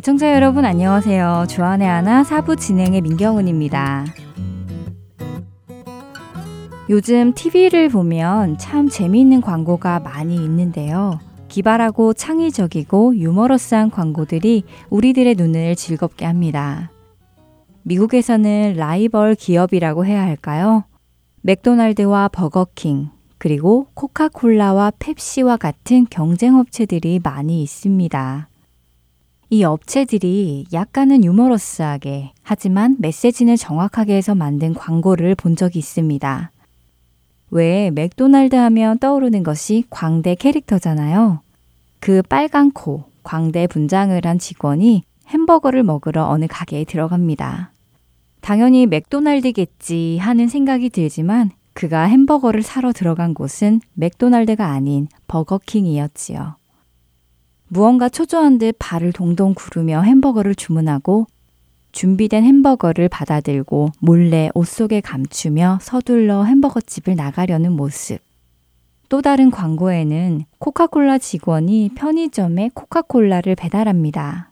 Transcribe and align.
애청자 0.00 0.32
여러분 0.32 0.64
안녕하세요. 0.64 1.44
주안의 1.46 1.86
하나 1.86 2.24
사부 2.24 2.56
진행의 2.56 3.02
민경훈입니다. 3.02 4.06
요즘 6.88 7.34
TV를 7.34 7.90
보면 7.90 8.56
참 8.56 8.88
재미있는 8.88 9.42
광고가 9.42 10.00
많이 10.00 10.36
있는데요. 10.36 11.20
기발하고 11.48 12.14
창의적이고 12.14 13.18
유머러스한 13.18 13.90
광고들이 13.90 14.64
우리들의 14.88 15.34
눈을 15.34 15.76
즐겁게 15.76 16.24
합니다. 16.24 16.90
미국에서는 17.82 18.76
라이벌 18.78 19.34
기업이라고 19.34 20.06
해야 20.06 20.22
할까요? 20.22 20.84
맥도날드와 21.42 22.28
버거킹, 22.28 23.10
그리고 23.36 23.88
코카콜라와 23.92 24.92
펩시와 24.98 25.58
같은 25.58 26.06
경쟁 26.08 26.54
업체들이 26.54 27.20
많이 27.22 27.62
있습니다. 27.62 28.49
이 29.52 29.64
업체들이 29.64 30.66
약간은 30.72 31.24
유머러스하게, 31.24 32.30
하지만 32.40 32.94
메시지는 33.00 33.56
정확하게 33.56 34.14
해서 34.14 34.36
만든 34.36 34.74
광고를 34.74 35.34
본 35.34 35.56
적이 35.56 35.80
있습니다. 35.80 36.52
왜 37.50 37.90
맥도날드 37.90 38.54
하면 38.54 39.00
떠오르는 39.00 39.42
것이 39.42 39.82
광대 39.90 40.36
캐릭터잖아요. 40.36 41.40
그 41.98 42.22
빨간 42.28 42.70
코, 42.70 43.06
광대 43.24 43.66
분장을 43.66 44.18
한 44.24 44.38
직원이 44.38 45.02
햄버거를 45.26 45.82
먹으러 45.82 46.28
어느 46.28 46.46
가게에 46.48 46.84
들어갑니다. 46.84 47.72
당연히 48.40 48.86
맥도날드겠지 48.86 50.18
하는 50.18 50.46
생각이 50.46 50.90
들지만 50.90 51.50
그가 51.72 52.04
햄버거를 52.04 52.62
사러 52.62 52.92
들어간 52.92 53.34
곳은 53.34 53.80
맥도날드가 53.94 54.66
아닌 54.68 55.08
버거킹이었지요. 55.26 56.59
무언가 57.72 58.08
초조한 58.08 58.58
듯 58.58 58.74
발을 58.80 59.12
동동 59.12 59.54
구르며 59.54 60.02
햄버거를 60.02 60.56
주문하고 60.56 61.28
준비된 61.92 62.42
햄버거를 62.42 63.08
받아들고 63.08 63.90
몰래 64.00 64.50
옷 64.54 64.66
속에 64.66 65.00
감추며 65.00 65.78
서둘러 65.80 66.42
햄버거집을 66.42 67.14
나가려는 67.14 67.70
모습. 67.70 68.18
또 69.08 69.22
다른 69.22 69.52
광고에는 69.52 70.46
코카콜라 70.58 71.18
직원이 71.18 71.90
편의점에 71.94 72.70
코카콜라를 72.74 73.54
배달합니다. 73.54 74.50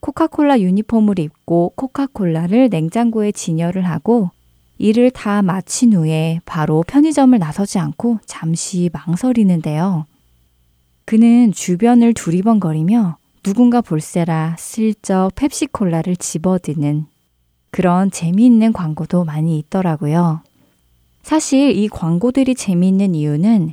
코카콜라 0.00 0.60
유니폼을 0.60 1.18
입고 1.18 1.72
코카콜라를 1.74 2.68
냉장고에 2.68 3.32
진열을 3.32 3.88
하고 3.88 4.28
일을 4.76 5.10
다 5.10 5.40
마친 5.40 5.94
후에 5.94 6.40
바로 6.44 6.84
편의점을 6.86 7.38
나서지 7.38 7.78
않고 7.78 8.18
잠시 8.26 8.90
망설이는데요. 8.92 10.04
그는 11.10 11.50
주변을 11.50 12.14
두리번거리며 12.14 13.16
누군가 13.42 13.80
볼세라 13.80 14.54
슬쩍 14.60 15.32
펩시콜라를 15.34 16.14
집어드는 16.14 17.06
그런 17.72 18.12
재미있는 18.12 18.72
광고도 18.72 19.24
많이 19.24 19.58
있더라고요. 19.58 20.42
사실 21.24 21.76
이 21.76 21.88
광고들이 21.88 22.54
재미있는 22.54 23.16
이유는 23.16 23.72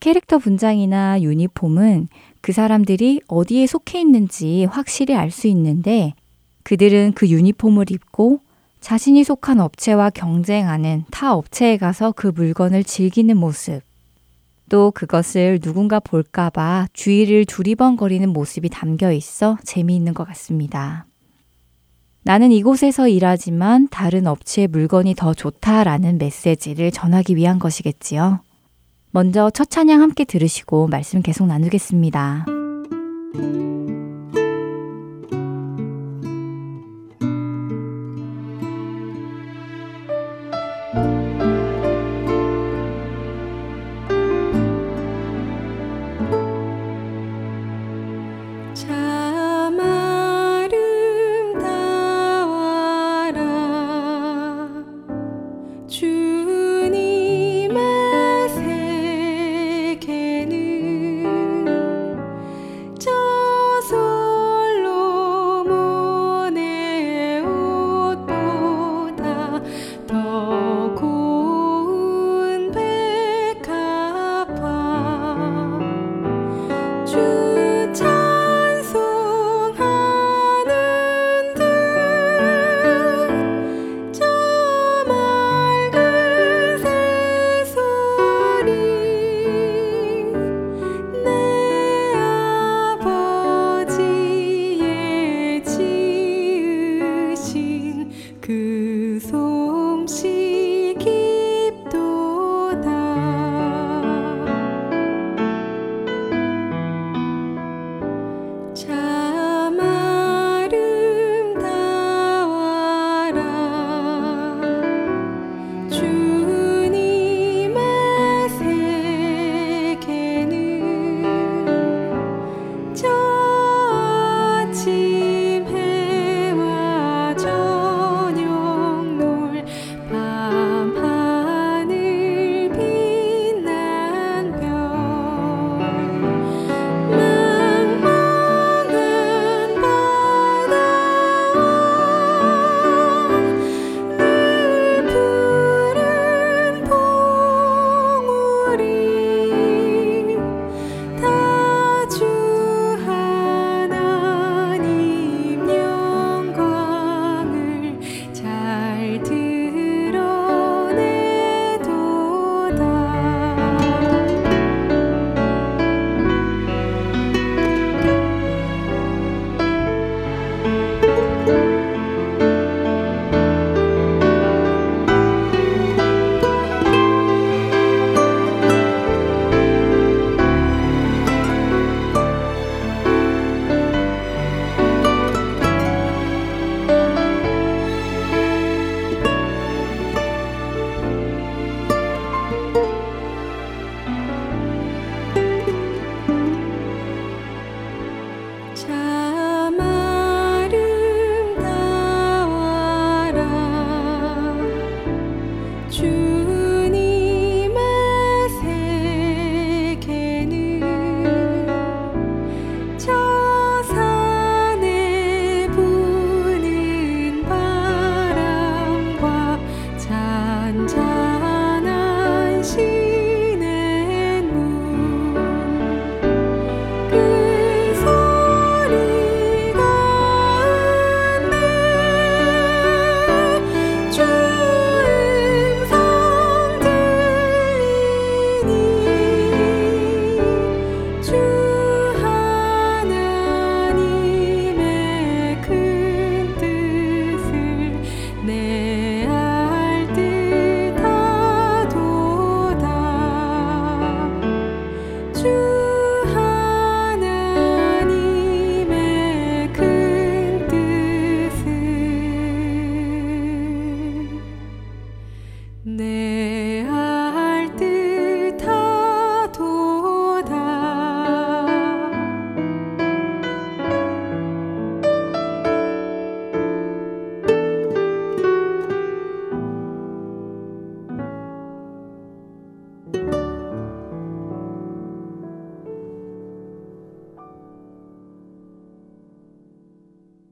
캐릭터 0.00 0.38
분장이나 0.38 1.20
유니폼은 1.20 2.08
그 2.40 2.52
사람들이 2.52 3.20
어디에 3.28 3.66
속해 3.66 4.00
있는지 4.00 4.64
확실히 4.70 5.14
알 5.14 5.30
수 5.30 5.48
있는데 5.48 6.14
그들은 6.62 7.12
그 7.14 7.28
유니폼을 7.28 7.90
입고 7.90 8.40
자신이 8.80 9.22
속한 9.22 9.60
업체와 9.60 10.08
경쟁하는 10.08 11.04
타 11.10 11.34
업체에 11.34 11.76
가서 11.76 12.12
그 12.12 12.28
물건을 12.28 12.84
즐기는 12.84 13.36
모습, 13.36 13.82
또 14.68 14.90
그것을 14.90 15.58
누군가 15.60 16.00
볼까봐 16.00 16.88
주위를 16.92 17.44
두리번거리는 17.44 18.28
모습이 18.28 18.68
담겨 18.68 19.12
있어 19.12 19.58
재미있는 19.64 20.14
것 20.14 20.26
같습니다. 20.28 21.06
나는 22.22 22.52
이곳에서 22.52 23.08
일하지만 23.08 23.88
다른 23.88 24.26
업체의 24.26 24.68
물건이 24.68 25.14
더 25.14 25.32
좋다라는 25.32 26.18
메시지를 26.18 26.90
전하기 26.90 27.36
위한 27.36 27.58
것이겠지요. 27.58 28.40
먼저 29.10 29.50
첫 29.50 29.70
찬양 29.70 30.02
함께 30.02 30.24
들으시고 30.24 30.88
말씀 30.88 31.22
계속 31.22 31.46
나누겠습니다. 31.46 32.46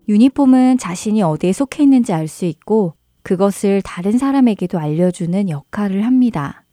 유니폼은 0.09 0.79
자신이 0.79 1.23
어디에 1.23 1.53
속해 1.53 1.83
있는지 1.83 2.13
알 2.13 2.29
수 2.29 2.45
있고 2.45 2.95
그것을 3.23 3.83
다른 3.83 4.19
사람에게도 4.19 4.79
알려주는 4.79 5.51
역할을 5.51 6.05
합니다. 6.05 6.65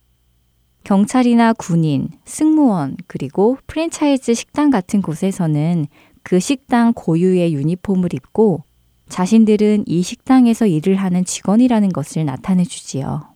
경찰이나 0.84 1.54
군인, 1.54 2.10
승무원, 2.26 2.98
그리고 3.08 3.58
프랜차이즈 3.66 4.34
식당 4.34 4.70
같은 4.70 5.02
곳에서는 5.02 5.88
그 6.22 6.40
식당 6.40 6.94
고유의 6.94 7.54
유니폼을 7.54 8.14
입고 8.14 8.64
자신들은 9.10 9.86
이 9.88 10.02
식당에서 10.04 10.68
일을 10.68 10.96
하는 10.96 11.26
직원이라는 11.26 11.90
것을 11.90 12.26
나타내 12.26 12.64
주지요. 12.64 13.34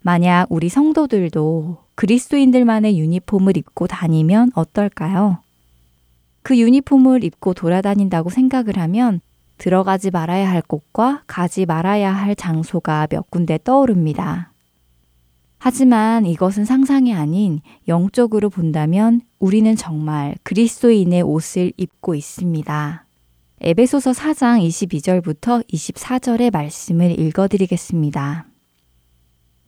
만약 0.00 0.46
우리 0.48 0.68
성도들도 0.68 1.78
그리스도인들만의 1.94 2.98
유니폼을 2.98 3.56
입고 3.56 3.86
다니면 3.86 4.50
어떨까요? 4.54 5.42
그 6.42 6.58
유니폼을 6.58 7.24
입고 7.24 7.54
돌아다닌다고 7.54 8.30
생각을 8.30 8.76
하면 8.78 9.20
들어가지 9.58 10.10
말아야 10.10 10.50
할 10.50 10.62
곳과 10.62 11.24
가지 11.26 11.66
말아야 11.66 12.12
할 12.12 12.34
장소가 12.34 13.08
몇 13.10 13.30
군데 13.30 13.58
떠오릅니다. 13.62 14.52
하지만 15.58 16.24
이것은 16.24 16.64
상상이 16.64 17.12
아닌 17.12 17.60
영적으로 17.88 18.48
본다면 18.48 19.20
우리는 19.40 19.74
정말 19.74 20.36
그리스도인의 20.44 21.22
옷을 21.22 21.72
입고 21.76 22.14
있습니다. 22.14 23.04
에베소서 23.60 24.12
4장 24.12 24.64
22절부터 24.64 25.68
24절의 25.68 26.52
말씀을 26.52 27.18
읽어드리겠습니다. 27.18 28.46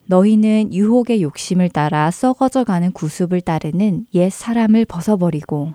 너희는 0.06 0.72
유혹의 0.72 1.22
욕심을 1.22 1.68
따라 1.70 2.10
썩어져 2.12 2.62
가는 2.62 2.92
구습을 2.92 3.40
따르는 3.40 4.06
옛 4.14 4.30
사람을 4.30 4.84
벗어버리고 4.84 5.74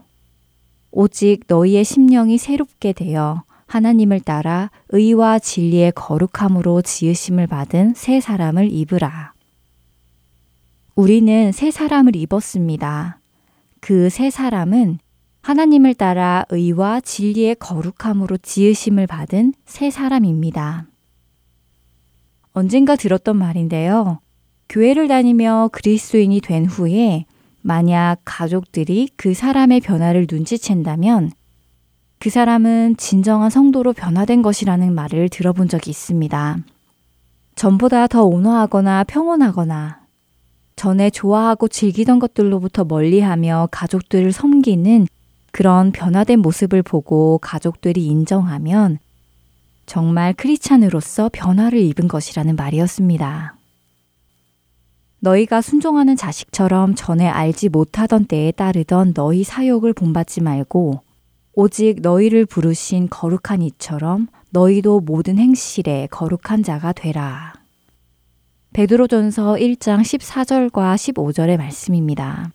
오직 0.98 1.42
너희의 1.50 1.84
심령이 1.84 2.38
새롭게 2.38 2.94
되어 2.94 3.44
하나님을 3.68 4.22
따라 4.22 4.72
의와 4.90 5.40
진리의 5.40 5.92
거룩함으로 5.92 6.82
지으심을 6.84 7.48
받은 7.48 7.96
새 7.96 8.22
사람을 8.22 8.72
입으라. 8.72 9.34
우리는 10.96 11.52
새 11.52 11.70
사람을 11.70 12.16
입었습니다. 12.16 13.20
그 13.82 14.10
새 14.10 14.30
사람은 14.30 15.00
하나님을 15.42 15.96
따라 15.96 16.46
의와 16.50 17.02
진리의 17.02 17.56
거룩함으로 17.56 18.38
지으심을 18.38 19.06
받은 19.06 19.54
새 19.66 19.92
사람입니다. 19.92 20.88
언젠가 22.54 22.96
들었던 22.96 23.36
말인데요. 23.36 24.22
교회를 24.70 25.10
다니며 25.10 25.72
그리스도인이 25.74 26.40
된 26.40 26.66
후에 26.66 27.26
만약 27.68 28.18
가족들이 28.26 29.10
그 29.18 29.34
사람의 29.34 29.80
변화를 29.80 30.28
눈치챈다면 30.28 31.32
그 32.20 32.30
사람은 32.30 32.96
진정한 32.98 33.50
성도로 33.50 33.94
변화된 33.94 34.44
것이라는 34.44 34.94
말을 34.94 35.30
들어본 35.30 35.68
적이 35.68 35.90
있습니다. 35.90 36.58
전보다 37.56 38.06
더 38.06 38.24
온화하거나 38.24 39.06
평온하거나 39.06 40.02
전에 40.76 41.10
좋아하고 41.10 41.68
즐기던 41.68 42.20
것들로부터 42.20 42.84
멀리하며 42.84 43.70
가족들을 43.72 44.32
섬기는 44.32 45.08
그런 45.52 45.92
변화된 45.92 46.42
모습을 46.42 46.84
보고 46.84 47.40
가족들이 47.40 48.06
인정하면 48.06 49.00
정말 49.88 50.34
크리찬으로서 50.34 51.32
변화를 51.34 51.80
입은 51.80 52.10
것이라는 52.10 52.56
말이었습니다. 52.56 53.55
너희가 55.26 55.62
순종하는 55.62 56.16
자식처럼 56.16 56.94
전에 56.94 57.28
알지 57.28 57.70
못하던 57.70 58.26
때에 58.26 58.52
따르던 58.52 59.16
너희 59.16 59.44
사욕을 59.44 59.94
본받지 59.94 60.42
말고 60.42 61.02
오직 61.54 62.02
너희를 62.02 62.46
부르신 62.46 63.10
거룩한 63.10 63.64
이처럼 63.64 64.28
너희도 64.52 65.00
모든 65.00 65.40
행실에 65.40 66.08
거룩한 66.12 66.62
자가 66.64 66.94
되라. 66.94 67.54
베드로전서 68.74 69.56
1장 69.56 70.02
14절과 70.02 70.96
15절의 70.96 71.58
말씀입니다. 71.58 72.52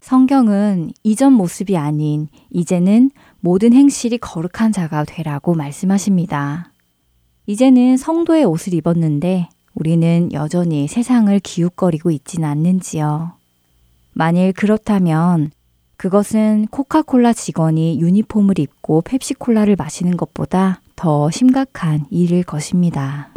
성경은 0.00 0.90
이전 1.04 1.34
모습이 1.34 1.76
아닌 1.76 2.26
이제는 2.50 3.10
모든 3.40 3.72
행실이 3.72 4.18
거룩한 4.18 4.72
자가 4.72 5.04
되라고 5.04 5.54
말씀하십니다. 5.54 6.72
이제는 7.46 7.96
성도의 7.96 8.44
옷을 8.44 8.74
입었는데 8.74 9.48
우리는 9.74 10.32
여전히 10.32 10.88
세상을 10.88 11.38
기웃거리고 11.40 12.10
있지는 12.10 12.48
않는지요. 12.48 13.32
만일 14.12 14.52
그렇다면 14.52 15.50
그것은 15.96 16.66
코카콜라 16.70 17.32
직원이 17.32 18.00
유니폼을 18.00 18.58
입고 18.58 19.02
펩시콜라를 19.02 19.76
마시는 19.76 20.16
것보다 20.16 20.80
더 20.96 21.30
심각한 21.30 22.06
일일 22.10 22.44
것입니다. 22.44 23.30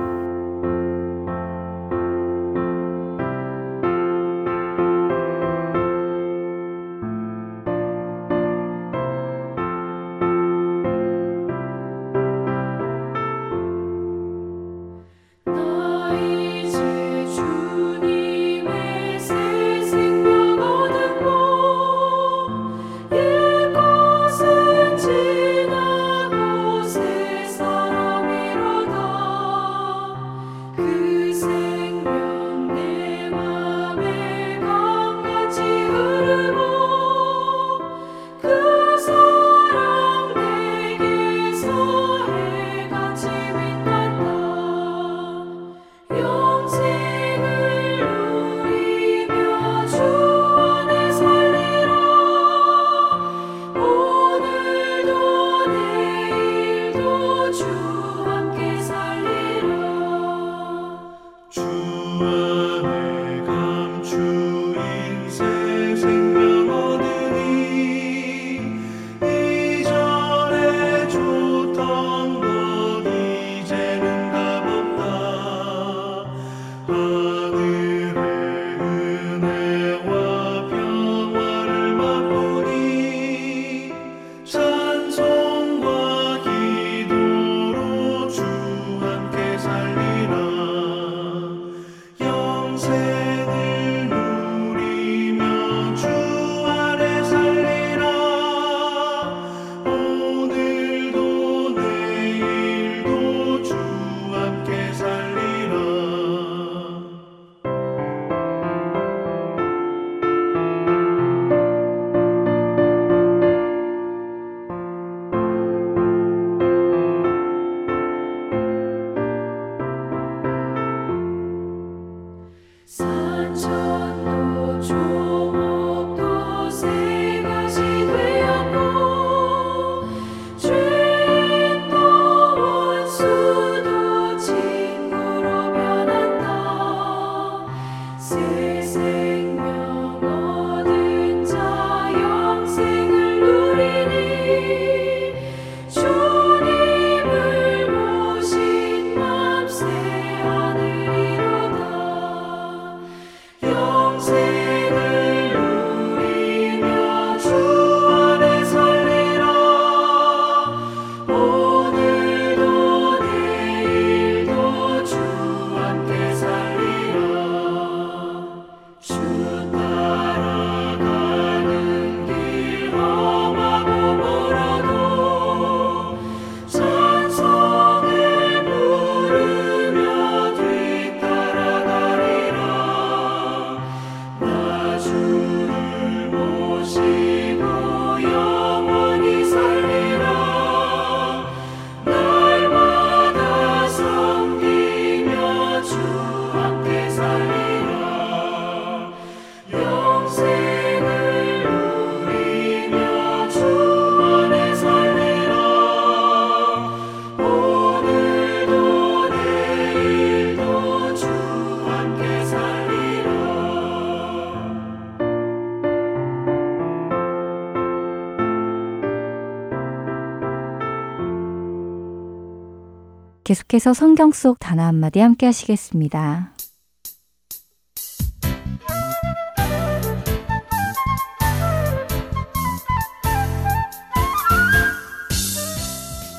계속해서 223.47 223.93
성경 223.93 224.33
속 224.33 224.59
단어 224.59 224.83
한마디 224.83 225.21
함께 225.21 225.45
하시겠습니다. 225.45 226.51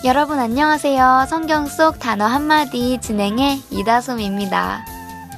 여러분 0.05 0.39
안녕하세요. 0.39 1.25
성경 1.31 1.67
속 1.67 1.99
단어 1.99 2.27
한마디 2.27 2.99
진행의 3.01 3.63
이다솜입니다. 3.71 4.85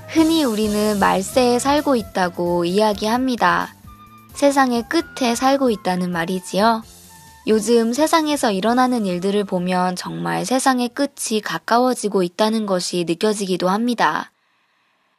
흔히 0.09 0.43
우리는 0.43 0.99
말세에 0.99 1.61
살고 1.61 1.95
있다고 1.95 2.65
이야기합니다. 2.65 3.69
세상의 4.35 4.89
끝에 4.89 5.37
살고 5.37 5.71
있다는 5.71 6.11
말이지요. 6.11 6.83
요즘 7.47 7.95
세상에서 7.95 8.53
일어나는 8.53 9.07
일들을 9.07 9.45
보면 9.45 9.97
정말 9.97 10.45
세상의 10.45 10.91
끝이 10.91 11.41
가까워지고 11.43 12.23
있다는 12.23 12.67
것이 12.67 13.05
느껴지기도 13.09 13.71
합니다. 13.71 14.31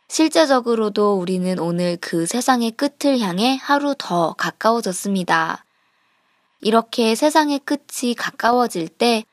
실제적으로도 0.07 1.15
우리는 1.15 1.57
오늘 1.57 1.97
그 1.99 2.27
세상의 2.27 2.71
끝을 2.71 3.19
향해 3.19 3.57
하루 3.59 3.95
더 3.97 4.33
가까워졌습니다. 4.33 5.65
이렇게 6.61 7.15
세상의 7.15 7.59
끝이 7.59 8.13
가까워질 8.13 8.89
때 8.89 9.23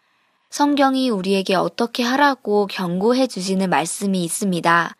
성경이 0.48 1.10
우리에게 1.10 1.56
어떻게 1.56 2.02
하라고 2.02 2.66
경고해 2.68 3.26
주시는 3.26 3.68
말씀이 3.68 4.24
있습니다. 4.24 4.96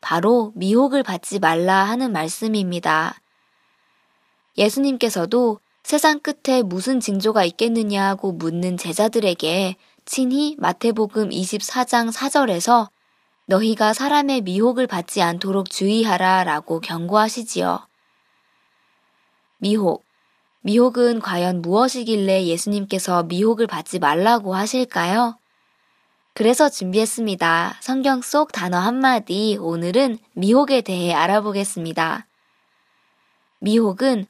바로 0.00 0.52
미혹을 0.56 1.04
받지 1.04 1.38
말라 1.38 1.84
하는 1.84 2.10
말씀입니다. 2.10 3.20
예수님께서도 4.56 5.60
세상 5.88 6.20
끝에 6.20 6.60
무슨 6.60 7.00
징조가 7.00 7.44
있겠느냐 7.44 8.08
하고 8.08 8.30
묻는 8.30 8.76
제자들에게 8.76 9.76
친히 10.04 10.54
마태복음 10.58 11.30
24장 11.30 12.12
4절에서 12.12 12.90
너희가 13.46 13.94
사람의 13.94 14.42
미혹을 14.42 14.86
받지 14.86 15.22
않도록 15.22 15.70
주의하라 15.70 16.44
라고 16.44 16.80
경고하시지요. 16.80 17.86
미혹. 19.56 20.04
미혹은 20.60 21.20
과연 21.20 21.62
무엇이길래 21.62 22.44
예수님께서 22.44 23.22
미혹을 23.22 23.66
받지 23.66 23.98
말라고 23.98 24.54
하실까요? 24.54 25.38
그래서 26.34 26.68
준비했습니다. 26.68 27.78
성경 27.80 28.20
속 28.20 28.52
단어 28.52 28.76
한마디 28.76 29.56
오늘은 29.58 30.18
미혹에 30.34 30.82
대해 30.82 31.14
알아보겠습니다. 31.14 32.26
미혹은 33.60 34.26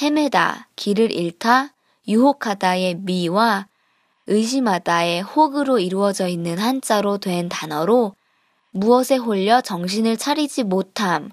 헤매다, 0.00 0.68
길을 0.76 1.10
잃다, 1.10 1.74
유혹하다의 2.06 2.96
미와 3.00 3.66
의심하다의 4.28 5.22
혹으로 5.22 5.80
이루어져 5.80 6.28
있는 6.28 6.58
한자로 6.58 7.18
된 7.18 7.48
단어로 7.48 8.14
무엇에 8.70 9.16
홀려 9.16 9.60
정신을 9.60 10.16
차리지 10.16 10.62
못함, 10.62 11.30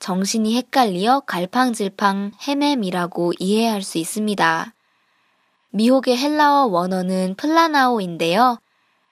정신이 0.00 0.54
헷갈리어 0.56 1.20
갈팡질팡 1.20 2.32
헤맴이라고 2.46 3.32
이해할 3.38 3.82
수 3.82 3.96
있습니다. 3.96 4.74
미혹의 5.70 6.18
헬라어 6.18 6.66
원어는 6.66 7.36
플라나오인데요. 7.36 8.58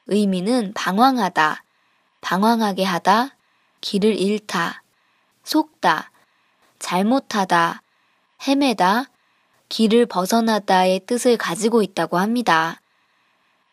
의미는 0.06 0.75
방황하다, 0.75 1.64
방황하게 2.20 2.84
하다, 2.84 3.37
길을 3.80 4.18
잃다, 4.18 4.82
속다, 5.44 6.11
잘못하다, 6.78 7.82
헤매다, 8.46 9.06
길을 9.68 10.06
벗어나다의 10.06 11.00
뜻을 11.06 11.37
가지고 11.37 11.82
있다고 11.82 12.18
합니다. 12.18 12.80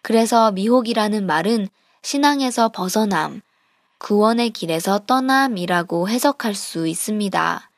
그래서 0.01 0.51
미혹이라는 0.51 1.25
말은 1.25 1.67
신앙에서 2.01 2.69
벗어남, 2.69 3.41
구원의 3.97 4.51
길에서 4.51 4.99
떠남이라고 4.99 6.07
해석할 6.07 6.55
수 6.55 6.87
있습니다. 6.87 7.69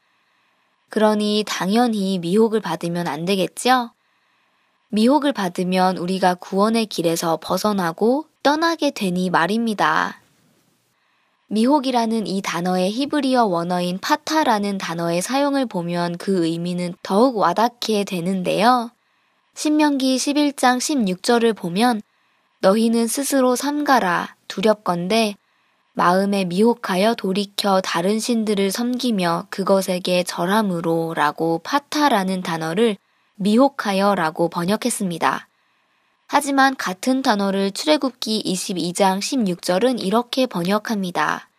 그러니 0.89 1.43
당연히 1.47 2.19
미혹을 2.19 2.59
받으면 2.59 3.07
안 3.07 3.25
되겠죠? 3.25 3.91
미혹을 4.89 5.33
받으면 5.33 5.97
우리가 5.97 6.35
구원의 6.35 6.85
길에서 6.85 7.39
벗어나고 7.41 8.27
떠나게 8.43 8.91
되니 8.91 9.29
말입니다. 9.29 10.20
미혹이라는 11.51 12.27
이 12.27 12.41
단어의 12.41 12.91
히브리어 12.91 13.43
원어인 13.43 13.99
파타라는 13.99 14.77
단어의 14.77 15.21
사용을 15.21 15.65
보면 15.65 16.17
그 16.17 16.45
의미는 16.45 16.93
더욱 17.03 17.35
와닿게 17.35 18.05
되는데요. 18.05 18.89
신명기 19.53 20.15
11장 20.15 20.77
16절을 20.77 21.53
보면 21.53 22.01
너희는 22.61 23.07
스스로 23.07 23.57
삼가라 23.57 24.37
두렵건대 24.47 25.35
마음에 25.91 26.45
미혹하여 26.45 27.15
돌이켜 27.15 27.81
다른 27.81 28.17
신들을 28.17 28.71
섬기며 28.71 29.47
그것에게 29.49 30.23
절함으로 30.23 31.15
라고 31.15 31.59
파타라는 31.65 32.43
단어를 32.43 32.95
미혹하여 33.35 34.15
라고 34.15 34.47
번역했습니다. 34.47 35.49
하지만 36.33 36.77
같은 36.77 37.21
단어를 37.21 37.71
출애굽기 37.71 38.43
22장 38.45 39.19
16절은 39.19 40.01
이렇게 40.01 40.45
번역합니다. 40.45 41.49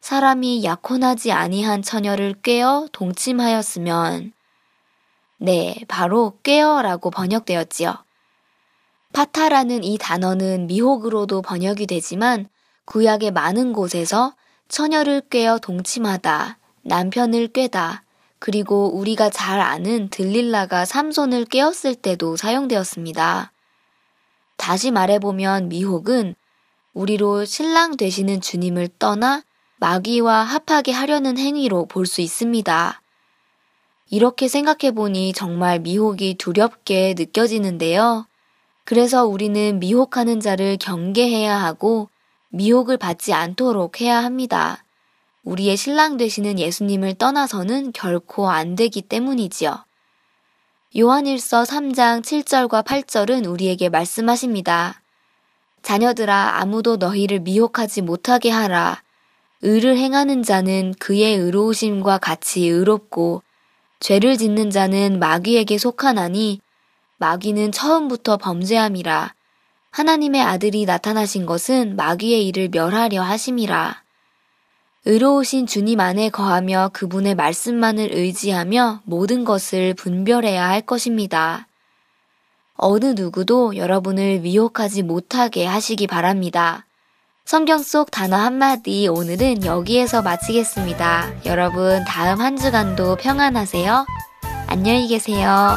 사람이 0.00 0.64
약혼하지 0.64 1.30
아니한 1.30 1.82
처녀를 1.82 2.34
꿰어 2.42 2.88
동침하였으면 2.92 4.32
네, 5.36 5.76
바로 5.88 6.38
꿰어라고 6.42 7.10
번역되었지요. 7.10 8.02
파타라는 9.12 9.84
이 9.84 9.98
단어는 9.98 10.68
미혹으로도 10.68 11.42
번역이 11.42 11.86
되지만 11.86 12.48
구약의 12.86 13.30
많은 13.30 13.74
곳에서 13.74 14.34
처녀를 14.68 15.20
꿰어 15.28 15.58
동침하다, 15.58 16.56
남편을 16.80 17.48
꿰다, 17.48 18.04
그리고 18.38 18.96
우리가 18.96 19.28
잘 19.28 19.60
아는 19.60 20.08
들릴라가 20.08 20.86
삼손을 20.86 21.44
꿰었을 21.44 21.94
때도 21.94 22.36
사용되었습니다. 22.36 23.50
다시 24.56 24.90
말해보면 24.90 25.68
미혹은 25.68 26.34
우리로 26.92 27.44
신랑 27.44 27.96
되시는 27.96 28.40
주님을 28.40 28.88
떠나 28.98 29.42
마귀와 29.78 30.42
합하게 30.42 30.92
하려는 30.92 31.36
행위로 31.38 31.86
볼 31.86 32.06
수 32.06 32.20
있습니다. 32.20 33.00
이렇게 34.10 34.48
생각해보니 34.48 35.32
정말 35.32 35.80
미혹이 35.80 36.34
두렵게 36.34 37.14
느껴지는데요. 37.18 38.26
그래서 38.84 39.24
우리는 39.24 39.80
미혹하는 39.80 40.40
자를 40.40 40.76
경계해야 40.76 41.56
하고 41.56 42.10
미혹을 42.50 42.98
받지 42.98 43.32
않도록 43.32 44.00
해야 44.00 44.22
합니다. 44.22 44.84
우리의 45.42 45.76
신랑 45.76 46.16
되시는 46.16 46.58
예수님을 46.58 47.14
떠나서는 47.14 47.92
결코 47.92 48.50
안 48.50 48.76
되기 48.76 49.02
때문이지요. 49.02 49.84
요한일서 50.96 51.64
3장 51.64 52.22
7절과 52.22 52.84
8절은 52.84 53.50
우리에게 53.50 53.88
말씀하십니다. 53.88 55.02
자녀들아 55.82 56.60
아무도 56.60 56.98
너희를 56.98 57.40
미혹하지 57.40 58.02
못하게 58.02 58.50
하라. 58.50 59.02
의를 59.62 59.96
행하는 59.96 60.44
자는 60.44 60.94
그의 61.00 61.34
의로우심과 61.34 62.18
같이 62.18 62.68
의롭고 62.68 63.42
죄를 63.98 64.38
짓는 64.38 64.70
자는 64.70 65.18
마귀에게 65.18 65.78
속하나니 65.78 66.60
마귀는 67.16 67.72
처음부터 67.72 68.36
범죄함이라. 68.36 69.34
하나님의 69.90 70.42
아들이 70.42 70.84
나타나신 70.84 71.44
것은 71.44 71.96
마귀의 71.96 72.46
일을 72.46 72.68
멸하려 72.70 73.20
하심이라. 73.20 74.03
의로우신 75.06 75.66
주님 75.66 76.00
안에 76.00 76.30
거하며 76.30 76.90
그분의 76.94 77.34
말씀만을 77.34 78.10
의지하며 78.12 79.02
모든 79.04 79.44
것을 79.44 79.92
분별해야 79.94 80.66
할 80.66 80.80
것입니다. 80.80 81.68
어느 82.76 83.06
누구도 83.14 83.76
여러분을 83.76 84.40
미혹하지 84.40 85.02
못하게 85.02 85.66
하시기 85.66 86.06
바랍니다. 86.06 86.86
성경 87.44 87.82
속 87.82 88.10
단어 88.10 88.36
한마디 88.36 89.06
오늘은 89.06 89.66
여기에서 89.66 90.22
마치겠습니다. 90.22 91.44
여러분 91.44 92.02
다음 92.04 92.40
한 92.40 92.56
주간도 92.56 93.16
평안하세요. 93.16 94.06
안녕히 94.68 95.06
계세요. 95.08 95.76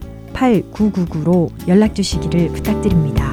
602-866-8999로 0.33 1.49
연락 1.67 1.95
주시기를 1.95 2.49
부탁드립니다. 2.49 3.31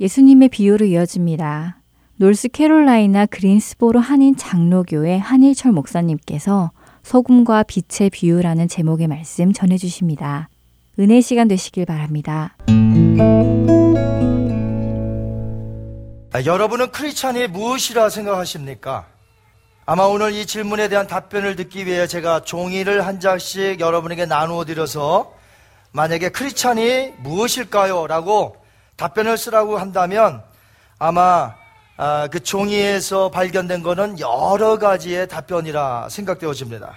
예수님의 0.00 0.48
비유로 0.48 0.84
이어집니다. 0.86 1.78
노스캐롤라이나 2.16 3.26
그린스보로 3.26 4.00
한인 4.00 4.36
장로교회 4.36 5.16
한일철 5.16 5.70
목사님께서 5.70 6.72
소금과 7.02 7.64
빛의 7.64 8.10
비유라는 8.10 8.68
제목의 8.68 9.08
말씀 9.08 9.52
전해 9.52 9.76
주십니다. 9.76 10.48
은혜 10.98 11.20
시간 11.20 11.48
되시길 11.48 11.86
바랍니다. 11.86 12.56
아, 16.34 16.44
여러분은 16.44 16.90
크리스찬이 16.92 17.48
무엇이라 17.48 18.08
생각하십니까? 18.08 19.06
아마 19.84 20.04
오늘 20.04 20.32
이 20.32 20.46
질문에 20.46 20.88
대한 20.88 21.06
답변을 21.06 21.56
듣기 21.56 21.86
위해 21.86 22.06
제가 22.06 22.44
종이를 22.44 23.04
한 23.04 23.20
장씩 23.20 23.80
여러분에게 23.80 24.26
나누어 24.26 24.64
드려서 24.64 25.34
만약에 25.90 26.30
크리스찬이 26.30 27.14
무엇일까요? 27.18 28.06
라고 28.06 28.56
답변을 28.96 29.36
쓰라고 29.36 29.76
한다면 29.78 30.42
아마 30.98 31.54
아, 31.96 32.28
그 32.30 32.40
종이에서 32.42 33.30
발견된 33.30 33.82
것은 33.82 34.18
여러 34.18 34.78
가지의 34.78 35.28
답변이라 35.28 36.08
생각되어집니다. 36.08 36.94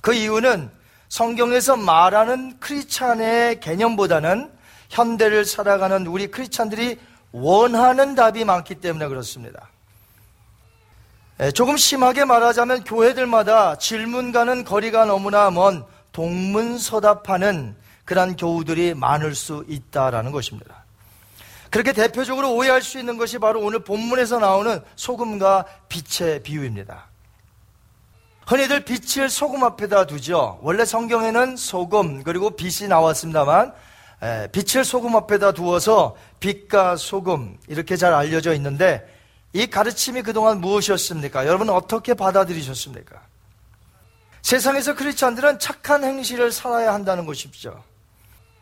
그 0.00 0.14
이유는 0.14 0.70
성경에서 1.08 1.76
말하는 1.76 2.58
크리스찬의 2.58 3.60
개념보다는 3.60 4.50
현대를 4.90 5.44
살아가는 5.44 6.06
우리 6.06 6.28
크리스찬들이 6.28 6.98
원하는 7.32 8.14
답이 8.14 8.44
많기 8.44 8.76
때문에 8.76 9.08
그렇습니다. 9.08 9.68
예, 11.40 11.50
조금 11.50 11.76
심하게 11.76 12.24
말하자면 12.24 12.84
교회들마다 12.84 13.76
질문과는 13.76 14.64
거리가 14.64 15.04
너무나 15.04 15.50
먼 15.50 15.84
동문서답하는 16.12 17.74
그러한 18.04 18.36
교우들이 18.36 18.94
많을 18.94 19.34
수 19.34 19.64
있다라는 19.68 20.30
것입니다. 20.30 20.83
그렇게 21.74 21.92
대표적으로 21.92 22.54
오해할 22.54 22.82
수 22.82 23.00
있는 23.00 23.16
것이 23.16 23.40
바로 23.40 23.60
오늘 23.60 23.80
본문에서 23.80 24.38
나오는 24.38 24.80
소금과 24.94 25.64
빛의 25.88 26.44
비유입니다. 26.44 27.08
흔히들 28.46 28.84
빛을 28.84 29.28
소금 29.28 29.64
앞에다 29.64 30.06
두죠. 30.06 30.60
원래 30.62 30.84
성경에는 30.84 31.56
소금 31.56 32.22
그리고 32.22 32.50
빛이 32.50 32.88
나왔습니다만 32.88 33.72
빛을 34.52 34.84
소금 34.84 35.16
앞에다 35.16 35.50
두어서 35.50 36.14
빛과 36.38 36.94
소금 36.94 37.58
이렇게 37.66 37.96
잘 37.96 38.14
알려져 38.14 38.54
있는데 38.54 39.04
이 39.52 39.66
가르침이 39.66 40.22
그동안 40.22 40.60
무엇이었습니까? 40.60 41.44
여러분 41.44 41.70
어떻게 41.70 42.14
받아들이셨습니까? 42.14 43.20
세상에서 44.42 44.94
크리스찬들은 44.94 45.58
착한 45.58 46.04
행실을 46.04 46.52
살아야 46.52 46.94
한다는 46.94 47.26
것이죠. 47.26 47.82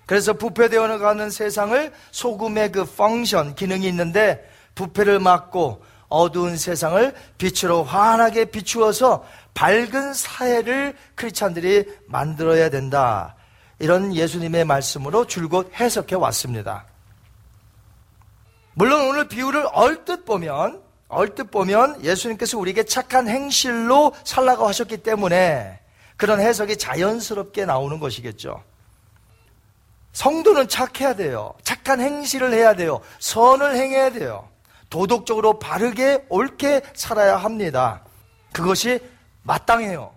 그래서 0.06 0.32
부패 0.32 0.68
되어 0.68 0.98
가는 0.98 1.30
세상을 1.30 1.92
소금의 2.10 2.72
그 2.72 2.84
펑션, 2.84 3.54
기능이 3.54 3.86
있는데 3.88 4.48
부패를 4.74 5.20
막고 5.20 5.84
어두운 6.08 6.56
세상을 6.56 7.14
빛으로 7.38 7.84
환하게 7.84 8.46
비추어서 8.46 9.24
밝은 9.54 10.14
사회를 10.14 10.94
크리스찬들이 11.14 11.86
만들어야 12.06 12.68
된다. 12.68 13.36
이런 13.78 14.14
예수님의 14.14 14.64
말씀으로 14.64 15.26
줄곧 15.26 15.72
해석해 15.74 16.14
왔습니다. 16.16 16.86
물론 18.74 19.08
오늘 19.08 19.28
비유를 19.28 19.66
얼뜻 19.72 20.24
보면 20.24 20.82
얼뜻 21.08 21.50
보면 21.50 22.04
예수님께서 22.04 22.58
우리에게 22.58 22.84
착한 22.84 23.28
행실로 23.28 24.14
살라고 24.24 24.66
하셨기 24.66 24.98
때문에 24.98 25.80
그런 26.16 26.40
해석이 26.40 26.76
자연스럽게 26.76 27.66
나오는 27.66 27.98
것이겠죠. 27.98 28.62
성도는 30.12 30.68
착해야 30.68 31.14
돼요. 31.14 31.54
착한 31.62 32.00
행실을 32.00 32.52
해야 32.52 32.74
돼요. 32.74 33.00
선을 33.18 33.76
행해야 33.76 34.10
돼요. 34.10 34.48
도덕적으로 34.90 35.58
바르게 35.58 36.26
옳게 36.28 36.82
살아야 36.94 37.36
합니다. 37.36 38.02
그것이 38.52 39.00
마땅해요. 39.42 40.12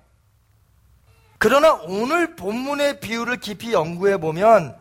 그러나 1.37 1.73
오늘 1.83 2.35
본문의 2.35 2.99
비유를 2.99 3.39
깊이 3.39 3.71
연구해 3.71 4.17
보면 4.17 4.75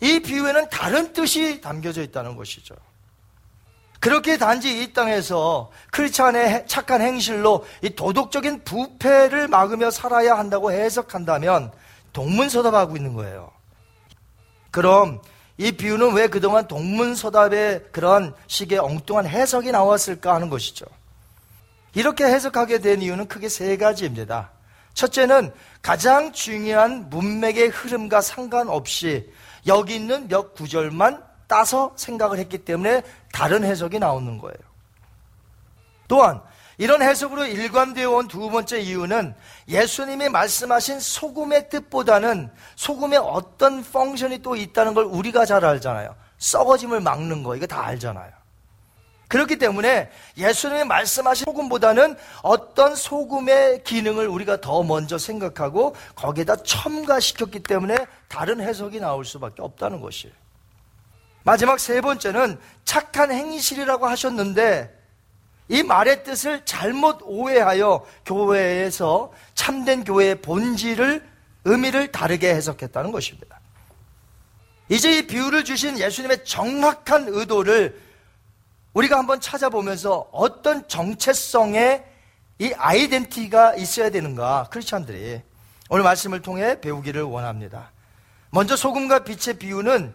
이 0.00 0.20
비유에는 0.20 0.70
다른 0.70 1.12
뜻이 1.12 1.60
담겨져 1.60 2.02
있다는 2.02 2.36
것이죠. 2.36 2.74
그렇게 4.00 4.36
단지 4.36 4.82
이 4.82 4.92
땅에서 4.92 5.70
크리스찬의 5.90 6.66
착한 6.66 7.00
행실로 7.00 7.64
이 7.82 7.90
도덕적인 7.90 8.64
부패를 8.64 9.48
막으며 9.48 9.90
살아야 9.90 10.36
한다고 10.36 10.70
해석한다면 10.70 11.72
동문서답하고 12.12 12.96
있는 12.96 13.14
거예요. 13.14 13.55
그럼 14.76 15.22
이 15.56 15.72
비유는 15.72 16.12
왜 16.12 16.26
그동안 16.26 16.68
동문서답의 16.68 17.86
그런 17.92 18.34
식의 18.46 18.78
엉뚱한 18.78 19.26
해석이 19.26 19.72
나왔을까 19.72 20.34
하는 20.34 20.50
것이죠. 20.50 20.84
이렇게 21.94 22.24
해석하게 22.24 22.80
된 22.80 23.00
이유는 23.00 23.26
크게 23.26 23.48
세 23.48 23.78
가지입니다. 23.78 24.50
첫째는 24.92 25.50
가장 25.80 26.30
중요한 26.34 27.08
문맥의 27.08 27.68
흐름과 27.68 28.20
상관없이 28.20 29.32
여기 29.66 29.94
있는 29.94 30.28
몇 30.28 30.52
구절만 30.52 31.24
따서 31.46 31.94
생각을 31.96 32.38
했기 32.38 32.58
때문에 32.58 33.00
다른 33.32 33.64
해석이 33.64 33.98
나오는 33.98 34.36
거예요. 34.36 34.58
또한 36.06 36.42
이런 36.78 37.02
해석으로 37.02 37.46
일관되어 37.46 38.10
온 38.10 38.28
두 38.28 38.50
번째 38.50 38.80
이유는 38.80 39.34
예수님이 39.68 40.28
말씀하신 40.28 41.00
소금의 41.00 41.70
뜻보다는 41.70 42.50
소금의 42.76 43.18
어떤 43.22 43.82
펑션이 43.82 44.42
또 44.42 44.56
있다는 44.56 44.92
걸 44.94 45.04
우리가 45.04 45.46
잘 45.46 45.64
알잖아요. 45.64 46.14
썩어짐을 46.38 47.00
막는 47.00 47.42
거, 47.42 47.56
이거 47.56 47.66
다 47.66 47.84
알잖아요. 47.86 48.30
그렇기 49.28 49.56
때문에 49.56 50.10
예수님이 50.36 50.84
말씀하신 50.84 51.46
소금보다는 51.46 52.16
어떤 52.42 52.94
소금의 52.94 53.82
기능을 53.82 54.28
우리가 54.28 54.60
더 54.60 54.82
먼저 54.84 55.18
생각하고 55.18 55.96
거기에다 56.14 56.56
첨가시켰기 56.56 57.60
때문에 57.60 57.96
다른 58.28 58.60
해석이 58.60 59.00
나올 59.00 59.24
수밖에 59.24 59.62
없다는 59.62 60.00
것이에요. 60.00 60.34
마지막 61.42 61.80
세 61.80 62.00
번째는 62.00 62.58
착한 62.84 63.32
행실이라고 63.32 64.06
하셨는데 64.06 64.94
이 65.68 65.82
말의 65.82 66.24
뜻을 66.24 66.64
잘못 66.64 67.18
오해하여 67.22 68.04
교회에서 68.24 69.32
참된 69.54 70.04
교회의 70.04 70.40
본질을 70.42 71.26
의미를 71.64 72.12
다르게 72.12 72.54
해석했다는 72.54 73.10
것입니다. 73.10 73.60
이제 74.88 75.18
이 75.18 75.26
비유를 75.26 75.64
주신 75.64 75.98
예수님의 75.98 76.44
정확한 76.44 77.26
의도를 77.28 78.00
우리가 78.92 79.18
한번 79.18 79.40
찾아보면서 79.40 80.28
어떤 80.30 80.86
정체성의 80.86 82.04
이 82.60 82.72
아이덴티가 82.72 83.74
있어야 83.74 84.10
되는가 84.10 84.68
크리스천들이 84.70 85.42
오늘 85.90 86.04
말씀을 86.04 86.40
통해 86.40 86.80
배우기를 86.80 87.22
원합니다. 87.22 87.90
먼저 88.50 88.76
소금과 88.76 89.24
빛의 89.24 89.58
비유는 89.58 90.14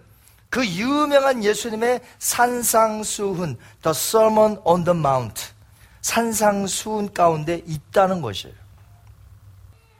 그 0.52 0.68
유명한 0.68 1.44
예수님의 1.46 2.02
산상수훈, 2.20 3.58
The 3.82 3.92
Sermon 3.92 4.58
on 4.66 4.84
the 4.84 4.96
Mount, 4.96 5.46
산상수훈 6.02 7.14
가운데 7.14 7.62
있다는 7.66 8.22
것이에요. 8.22 8.54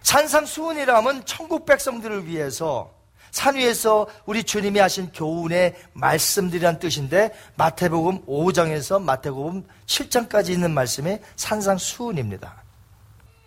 산상수훈이라면 0.04 1.26
천국 1.26 1.66
백성들을 1.66 2.28
위해서 2.28 2.92
산 3.32 3.56
위에서 3.56 4.08
우리 4.26 4.44
주님이 4.44 4.80
하신 4.80 5.14
교훈의 5.14 5.74
말씀들이란 5.94 6.80
뜻인데 6.80 7.34
마태복음 7.56 8.26
5장에서 8.26 9.02
마태복음 9.02 9.66
7장까지 9.86 10.50
있는 10.50 10.72
말씀이 10.72 11.18
산상수훈입니다. 11.38 12.62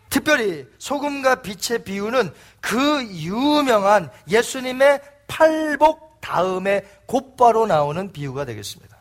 특별히 0.08 0.66
소금과 0.78 1.42
빛의 1.42 1.84
비유는 1.84 2.32
그 2.62 3.04
유명한 3.10 4.10
예수님의 4.26 5.02
팔복 5.26 6.03
다음에 6.24 6.82
곧바로 7.04 7.66
나오는 7.66 8.10
비유가 8.10 8.46
되겠습니다. 8.46 8.96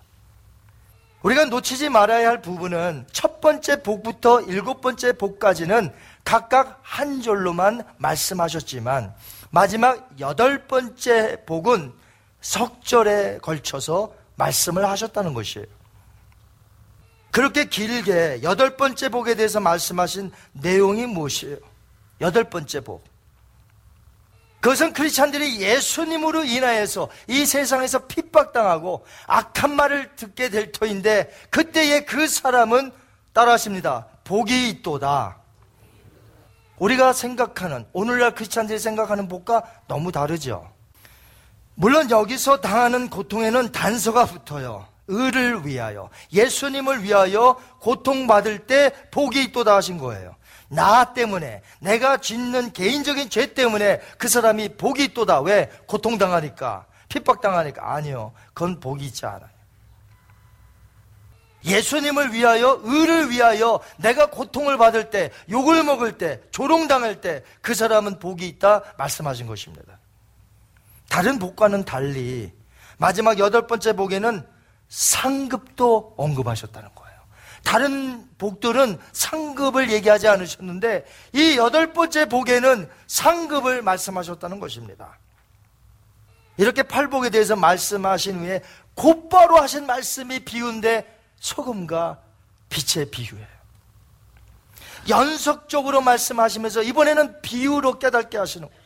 우리가 1.21 1.45
놓치지 1.45 1.87
말아야 1.87 2.27
할 2.27 2.41
부분은 2.41 3.07
첫 3.13 3.39
번째 3.39 3.81
복부터 3.81 4.41
일곱 4.41 4.81
번째 4.81 5.13
복까지는 5.13 5.93
각각 6.25 6.79
한 6.81 7.21
절로만 7.21 7.85
말씀하셨지만 7.97 9.15
마지막 9.49 10.09
여덟 10.19 10.67
번째 10.67 11.45
복은 11.45 11.93
석절에 12.41 13.37
걸쳐서 13.37 14.13
말씀을 14.35 14.85
하셨다는 14.89 15.33
것이에요. 15.33 15.65
그렇게 17.31 17.65
길게 17.65 18.41
여덟 18.43 18.75
번째 18.75 19.07
복에 19.07 19.35
대해서 19.35 19.61
말씀하신 19.61 20.31
내용이 20.51 21.05
무엇이에요? 21.05 21.57
여덟 22.19 22.43
번째 22.43 22.81
복. 22.81 23.12
그것은 24.63 24.93
크리스찬들이 24.93 25.59
예수님으로 25.59 26.45
인하여서 26.45 27.09
이 27.27 27.45
세상에서 27.45 28.07
핍박당하고 28.07 29.05
악한 29.27 29.75
말을 29.75 30.15
듣게 30.15 30.47
될 30.47 30.71
터인데 30.71 31.29
그때의 31.49 32.05
그 32.05 32.29
사람은 32.29 32.93
따라하십니다. 33.33 34.07
복이 34.23 34.69
있도다. 34.69 35.35
우리가 36.77 37.11
생각하는 37.11 37.85
오늘날 37.91 38.33
크리스찬들이 38.35 38.79
생각하는 38.79 39.27
복과 39.27 39.63
너무 39.89 40.13
다르죠. 40.13 40.71
물론 41.75 42.09
여기서 42.09 42.61
당하는 42.61 43.09
고통에는 43.09 43.73
단서가 43.73 44.25
붙어요. 44.25 44.87
의를 45.09 45.67
위하여 45.67 46.09
예수님을 46.31 47.03
위하여 47.03 47.59
고통받을 47.81 48.59
때 48.59 48.93
복이 49.11 49.43
있도다 49.43 49.75
하신 49.75 49.97
거예요. 49.97 50.37
나 50.73 51.13
때문에 51.13 51.61
내가 51.79 52.17
짓는 52.17 52.73
개인적인 52.73 53.29
죄 53.29 53.53
때문에 53.53 53.99
그 54.17 54.27
사람이 54.27 54.77
복이 54.77 55.03
있도다. 55.05 55.41
왜? 55.41 55.69
고통당하니까 55.87 56.85
핍박당하니까 57.09 57.93
아니요. 57.93 58.33
그건 58.53 58.79
복이 58.79 59.05
있지 59.05 59.25
않아요. 59.25 59.53
예수님을 61.65 62.33
위하여 62.33 62.79
의를 62.83 63.29
위하여 63.29 63.79
내가 63.97 64.29
고통을 64.29 64.77
받을 64.77 65.09
때 65.09 65.31
욕을 65.49 65.83
먹을 65.83 66.17
때 66.17 66.41
조롱당할 66.51 67.21
때 67.21 67.43
그 67.61 67.73
사람은 67.73 68.19
복이 68.19 68.47
있다 68.47 68.83
말씀하신 68.97 69.47
것입니다. 69.47 69.97
다른 71.09 71.39
복과는 71.39 71.85
달리 71.85 72.51
마지막 72.97 73.39
여덟 73.39 73.67
번째 73.67 73.93
복에는 73.93 74.45
상급도 74.89 76.15
언급하셨다는 76.17 76.89
거예요. 76.93 77.02
다른 77.63 78.27
복들은 78.37 78.99
상급을 79.13 79.91
얘기하지 79.91 80.27
않으셨는데 80.27 81.05
이 81.33 81.57
여덟 81.57 81.93
번째 81.93 82.25
복에는 82.25 82.89
상급을 83.07 83.81
말씀하셨다는 83.81 84.59
것입니다. 84.59 85.17
이렇게 86.57 86.83
팔복에 86.83 87.29
대해서 87.29 87.55
말씀하신 87.55 88.39
후에 88.39 88.61
곧바로 88.93 89.57
하신 89.57 89.85
말씀이 89.85 90.41
비유인데 90.41 91.19
소금과 91.39 92.19
빛의 92.69 93.09
비유예요. 93.09 93.53
연속적으로 95.09 96.01
말씀하시면서 96.01 96.83
이번에는 96.83 97.41
비유로 97.41 97.99
깨닫게 97.99 98.37
하시는 98.37 98.67
거예요. 98.67 98.82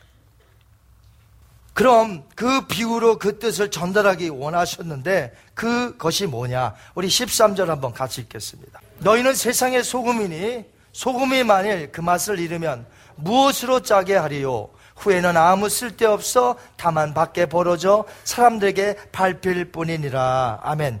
그럼 1.78 2.24
그 2.34 2.66
비유로 2.66 3.20
그 3.20 3.38
뜻을 3.38 3.70
전달하기 3.70 4.30
원하셨는데 4.30 5.32
그것이 5.54 6.26
뭐냐? 6.26 6.74
우리 6.96 7.06
13절 7.06 7.66
한번 7.66 7.92
같이 7.92 8.20
읽겠습니다. 8.22 8.80
너희는 8.98 9.36
세상의 9.36 9.84
소금이니 9.84 10.64
소금이 10.92 11.44
만일 11.44 11.92
그 11.92 12.00
맛을 12.00 12.40
잃으면 12.40 12.84
무엇으로 13.14 13.82
짜게 13.82 14.16
하리요? 14.16 14.70
후에는 14.96 15.36
아무 15.36 15.68
쓸데없어 15.68 16.56
다만 16.76 17.14
밖에 17.14 17.46
벌어져 17.46 18.06
사람들에게 18.24 18.96
밟힐 19.12 19.70
뿐이니라. 19.70 20.58
아멘. 20.64 20.98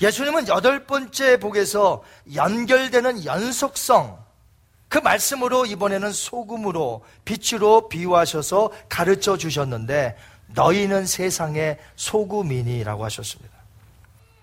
예수님은 0.00 0.48
여덟 0.48 0.86
번째 0.86 1.38
복에서 1.38 2.02
연결되는 2.34 3.26
연속성, 3.26 4.21
그 4.92 4.98
말씀으로 4.98 5.64
이번에는 5.64 6.12
소금으로 6.12 7.02
빛으로 7.24 7.88
비유하셔서 7.88 8.72
가르쳐 8.90 9.38
주셨는데 9.38 10.18
너희는 10.48 11.06
세상의 11.06 11.78
소금이니라고 11.96 13.02
하셨습니다. 13.06 13.56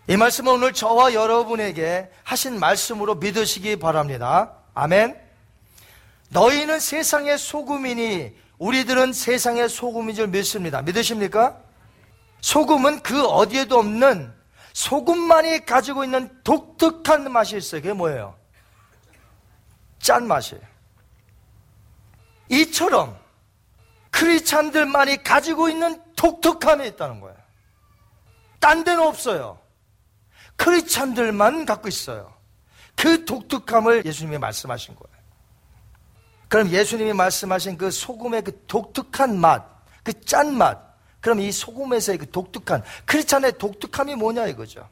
이 0.08 0.18
말씀은 0.18 0.54
오늘 0.54 0.74
저와 0.74 1.14
여러분에게 1.14 2.10
하신 2.24 2.60
말씀으로 2.60 3.14
믿으시기 3.14 3.76
바랍니다. 3.76 4.54
아멘. 4.74 5.20
너희는 6.30 6.80
세상의 6.80 7.38
소금이니 7.38 8.32
우리들은 8.58 9.14
세상의 9.14 9.70
소금인 9.70 10.16
줄 10.16 10.30
믿습니다. 10.30 10.82
믿으십니까? 10.82 11.60
소금은 12.42 13.04
그 13.04 13.24
어디에도 13.24 13.78
없는 13.78 14.34
소금만이 14.74 15.68
가지고 15.68 16.06
있는 16.06 16.28
독특한 16.44 17.32
맛이 17.32 17.56
있어요. 17.56 17.82
그게 17.82 17.94
뭐예요? 17.94 18.39
짠맛이에요. 20.00 20.62
이처럼 22.50 23.18
크리스찬들만이 24.12 25.24
가지고 25.24 25.70
있는 25.70 26.02
독특함이 26.16 26.88
있다는 26.88 27.22
거예요. 27.22 27.38
딴 28.60 28.84
데는 28.84 29.04
없어요. 29.04 29.60
크리스찬들만 30.56 31.66
갖고 31.66 31.88
있어요. 31.88 32.34
그 32.96 33.24
독특함을 33.24 34.06
예수님이 34.06 34.38
말씀하신 34.38 34.96
거예요. 34.96 35.20
그럼 36.50 36.70
예수님이 36.70 37.14
말씀하신 37.14 37.78
그 37.78 37.92
소금의 37.92 38.42
그 38.42 38.66
독특한 38.66 39.40
맛, 39.40 39.64
그 40.04 40.20
짠맛, 40.26 40.80
그럼 41.22 41.40
이 41.40 41.52
소금에서의 41.52 42.18
그 42.18 42.32
독특한, 42.32 42.84
크리스찬의 43.06 43.58
독특함이 43.58 44.16
뭐냐 44.16 44.48
이거죠. 44.48 44.90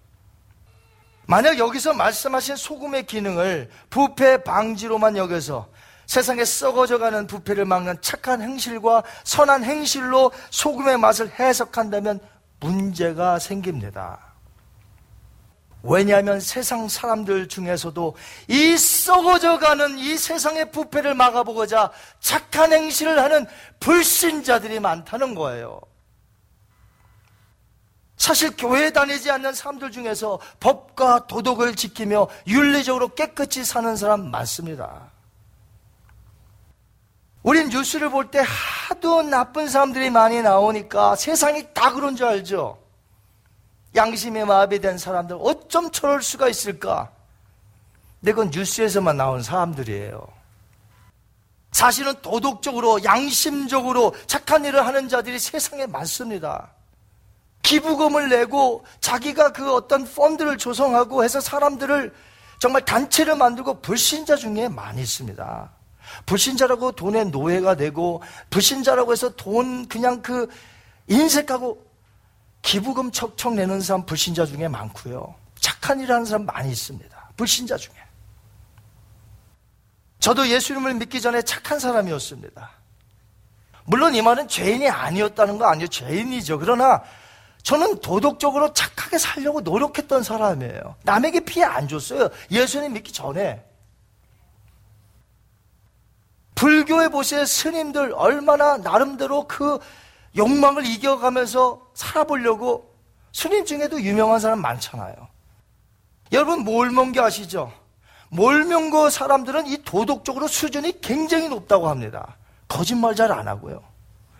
만약 1.27 1.59
여기서 1.59 1.93
말씀하신 1.93 2.55
소금의 2.55 3.05
기능을 3.05 3.69
부패 3.89 4.43
방지로만 4.43 5.17
여겨서 5.17 5.67
세상에 6.05 6.45
썩어져가는 6.45 7.27
부패를 7.27 7.65
막는 7.65 7.97
착한 7.99 8.41
행실과 8.41 9.03
선한 9.25 9.65
행실로 9.65 10.31
소금의 10.51 10.97
맛을 10.97 11.29
해석한다면 11.37 12.21
문제가 12.61 13.39
생깁니다. 13.39 14.19
왜냐하면 15.83 16.39
세상 16.39 16.87
사람들 16.87 17.49
중에서도 17.49 18.15
이 18.47 18.77
썩어져가는 18.77 19.97
이 19.99 20.17
세상의 20.17 20.71
부패를 20.71 21.13
막아보고자 21.13 21.91
착한 22.21 22.71
행실을 22.71 23.21
하는 23.21 23.45
불신자들이 23.81 24.79
많다는 24.79 25.35
거예요. 25.35 25.81
사실 28.17 28.55
교회 28.57 28.89
다니지 28.89 29.29
않는 29.31 29.53
사람들 29.53 29.91
중에서 29.91 30.39
법과 30.59 31.27
도덕을 31.27 31.75
지키며 31.75 32.27
윤리적으로 32.47 33.09
깨끗이 33.09 33.63
사는 33.63 33.95
사람 33.95 34.29
많습니다. 34.31 35.11
우린 37.43 37.69
뉴스를 37.69 38.09
볼 38.09 38.29
때 38.29 38.43
하도 38.89 39.21
나쁜 39.21 39.69
사람들이 39.69 40.09
많이 40.09 40.41
나오니까 40.41 41.15
세상이 41.15 41.73
다 41.73 41.93
그런 41.93 42.15
줄 42.15 42.25
알죠? 42.25 42.77
양심의 43.95 44.45
마비된 44.45 44.97
사람들 44.97 45.37
어쩜 45.39 45.91
저럴 45.91 46.21
수가 46.21 46.49
있을까? 46.49 47.09
근데 48.19 48.31
그건 48.33 48.49
뉴스에서만 48.49 49.15
나온 49.15 49.43
사람들이에요. 49.43 50.27
사실은 51.71 52.15
도덕적으로, 52.21 53.03
양심적으로 53.03 54.15
착한 54.25 54.65
일을 54.65 54.85
하는 54.85 55.07
자들이 55.07 55.37
세상에 55.37 55.85
많습니다. 55.85 56.71
기부금을 57.67 58.29
내고 58.29 58.85
자기가 59.01 59.51
그 59.51 59.73
어떤 59.73 60.05
펀드를 60.05 60.57
조성하고 60.57 61.25
해서 61.25 61.41
사람들을 61.41 62.13
정말 62.59 62.85
단체를 62.85 63.35
만들고 63.35 63.81
불신자 63.81 64.37
중에 64.37 64.69
많이 64.69 65.01
있습니다. 65.01 65.69
불신자라고 66.25 66.93
돈의 66.93 67.25
노예가 67.25 67.75
되고 67.75 68.23
불신자라고 68.49 69.11
해서 69.11 69.29
돈 69.35 69.85
그냥 69.89 70.21
그 70.21 70.47
인색하고 71.07 71.85
기부금 72.61 73.11
척척 73.11 73.55
내는 73.55 73.81
사람 73.81 74.05
불신자 74.05 74.45
중에 74.45 74.69
많고요. 74.69 75.35
착한 75.59 75.99
일 75.99 76.09
하는 76.09 76.23
사람 76.23 76.45
많이 76.45 76.71
있습니다. 76.71 77.31
불신자 77.35 77.75
중에. 77.75 77.95
저도 80.19 80.47
예수님을 80.47 80.93
믿기 80.93 81.19
전에 81.19 81.41
착한 81.41 81.79
사람이었습니다. 81.79 82.71
물론 83.83 84.15
이 84.15 84.21
말은 84.21 84.47
죄인이 84.47 84.87
아니었다는 84.89 85.57
거 85.57 85.65
아니에요. 85.65 85.87
죄인이죠. 85.87 86.59
그러나 86.59 87.03
저는 87.67 87.99
도덕적으로 87.99 88.71
착하게 88.71 89.17
살려고 89.17 89.59
노력했던 89.59 90.23
사람이에요. 90.23 90.95
남에게 91.03 91.41
피해 91.41 91.65
안 91.65 91.85
줬어요. 91.85 92.29
예수님 92.49 92.93
믿기 92.93 93.11
전에. 93.11 93.61
불교에 96.55 97.09
보세요. 97.09 97.43
스님들 97.43 98.13
얼마나 98.15 98.77
나름대로 98.77 99.49
그 99.49 99.79
욕망을 100.37 100.85
이겨가면서 100.85 101.81
살아보려고 101.93 102.95
스님 103.33 103.65
중에도 103.65 104.01
유명한 104.01 104.39
사람 104.39 104.61
많잖아요. 104.61 105.13
여러분 106.31 106.61
몰몬교 106.61 107.21
아시죠? 107.21 107.73
몰몬교 108.29 109.09
사람들은 109.09 109.67
이 109.67 109.83
도덕적으로 109.83 110.47
수준이 110.47 111.01
굉장히 111.01 111.49
높다고 111.49 111.89
합니다. 111.89 112.37
거짓말 112.69 113.13
잘 113.13 113.29
안 113.33 113.45
하고요. 113.49 113.83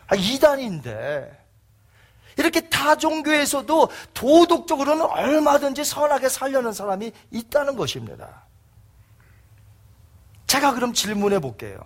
아, 0.08 0.16
이단인데 0.16 1.47
이렇게 2.38 2.62
타 2.70 2.96
종교에서도 2.96 3.90
도덕적으로는 4.14 5.06
얼마든지 5.06 5.84
선하게 5.84 6.30
살려는 6.30 6.72
사람이 6.72 7.12
있다는 7.32 7.76
것입니다. 7.76 8.46
제가 10.46 10.74
그럼 10.74 10.94
질문해 10.94 11.40
볼게요. 11.40 11.80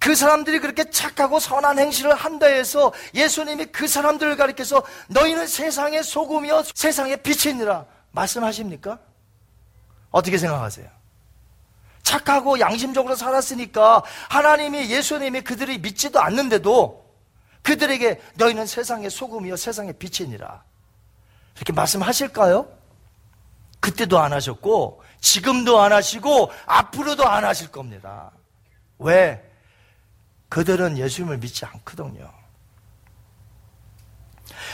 그 0.00 0.14
사람들이 0.14 0.60
그렇게 0.60 0.90
착하고 0.90 1.40
선한 1.40 1.78
행실을 1.78 2.14
한다 2.14 2.46
해서 2.46 2.92
예수님이 3.14 3.66
그 3.66 3.88
사람들을 3.88 4.36
가리켜서 4.36 4.82
너희는 5.08 5.46
세상의 5.46 6.04
소금이요 6.04 6.62
세상의 6.74 7.22
빛이니라 7.22 7.84
말씀하십니까? 8.12 8.98
어떻게 10.10 10.38
생각하세요? 10.38 10.88
착하고 12.02 12.58
양심적으로 12.60 13.16
살았으니까 13.16 14.02
하나님이 14.30 14.88
예수님이 14.88 15.42
그들이 15.42 15.78
믿지도 15.78 16.20
않는데도 16.20 17.07
그들에게 17.68 18.18
너희는 18.36 18.64
세상의 18.64 19.10
소금이요 19.10 19.56
세상의 19.56 19.92
빛이니라 19.98 20.64
이렇게 21.54 21.72
말씀하실까요? 21.74 22.66
그때도 23.80 24.18
안 24.18 24.32
하셨고 24.32 25.02
지금도 25.20 25.78
안 25.78 25.92
하시고 25.92 26.50
앞으로도 26.64 27.28
안 27.28 27.44
하실 27.44 27.70
겁니다. 27.70 28.32
왜? 28.98 29.44
그들은 30.48 30.96
예수님을 30.96 31.36
믿지 31.38 31.66
않거든요. 31.66 32.32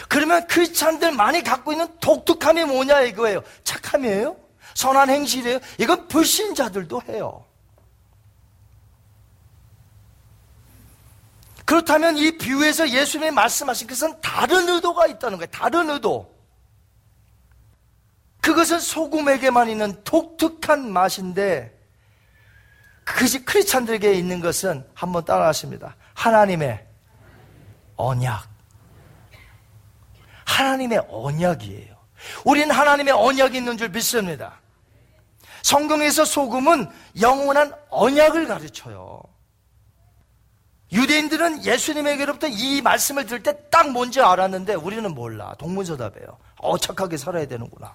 그러면 0.08 0.46
크리스찬들 0.46 1.10
많이 1.12 1.42
갖고 1.42 1.72
있는 1.72 1.98
독특함이 1.98 2.64
뭐냐 2.64 3.00
이거예요. 3.00 3.42
착함이에요? 3.64 4.36
선한 4.74 5.10
행실이에요? 5.10 5.58
이건 5.78 6.06
불신자들도 6.06 7.02
해요. 7.08 7.44
그렇다면 11.64 12.16
이 12.18 12.36
비유에서 12.36 12.90
예수님이 12.90 13.30
말씀하신 13.30 13.86
것은 13.86 14.20
다른 14.20 14.68
의도가 14.68 15.06
있다는 15.06 15.38
거예요. 15.38 15.50
다른 15.50 15.90
의도. 15.90 16.34
그것은 18.40 18.78
소금에게만 18.80 19.70
있는 19.70 20.04
독특한 20.04 20.92
맛인데 20.92 21.74
그것이 23.04 23.44
크리스찬들에게 23.44 24.12
있는 24.12 24.40
것은 24.40 24.86
한번 24.94 25.24
따라하십니다. 25.24 25.96
하나님의 26.14 26.86
언약. 27.96 28.46
하나님의 30.44 31.06
언약이에요. 31.08 31.94
우리는 32.44 32.70
하나님의 32.70 33.14
언약이 33.14 33.56
있는 33.56 33.76
줄 33.76 33.88
믿습니다. 33.88 34.60
성경에서 35.62 36.26
소금은 36.26 36.90
영원한 37.20 37.74
언약을 37.88 38.46
가르쳐요. 38.46 39.22
유대인들은 40.92 41.64
예수님에게로부터 41.64 42.46
이 42.48 42.80
말씀을 42.82 43.26
들을 43.26 43.42
때 43.42 43.54
딱 43.74 43.90
뭔지 43.90 44.20
알았는데 44.20 44.74
우리는 44.74 45.12
몰라. 45.12 45.52
동문서답이에요. 45.58 46.38
어, 46.60 46.78
착하게 46.78 47.16
살아야 47.16 47.44
되는구나. 47.46 47.92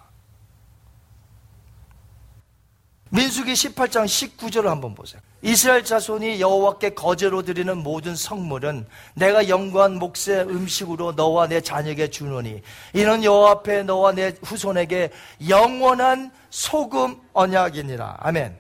민수기 3.11 3.53
18장 3.53 4.05
19절을 4.05 4.65
한번 4.65 4.93
보세요. 4.93 5.21
이스라엘 5.41 5.85
자손이 5.85 6.41
여호와께 6.41 6.89
거제로 6.95 7.41
드리는 7.41 7.77
모든 7.77 8.13
성물은 8.15 8.85
내가 9.15 9.47
영구한 9.47 9.95
몫의 9.95 10.41
음식으로 10.49 11.13
너와 11.13 11.47
내 11.47 11.61
자녀에게 11.61 12.09
주노니 12.09 12.61
이는 12.93 13.23
여호와 13.23 13.51
앞에 13.51 13.83
너와 13.83 14.11
내 14.11 14.35
후손에게 14.43 15.11
영원한 15.47 16.31
소금 16.49 17.21
언약이니라. 17.31 18.17
아멘. 18.19 18.59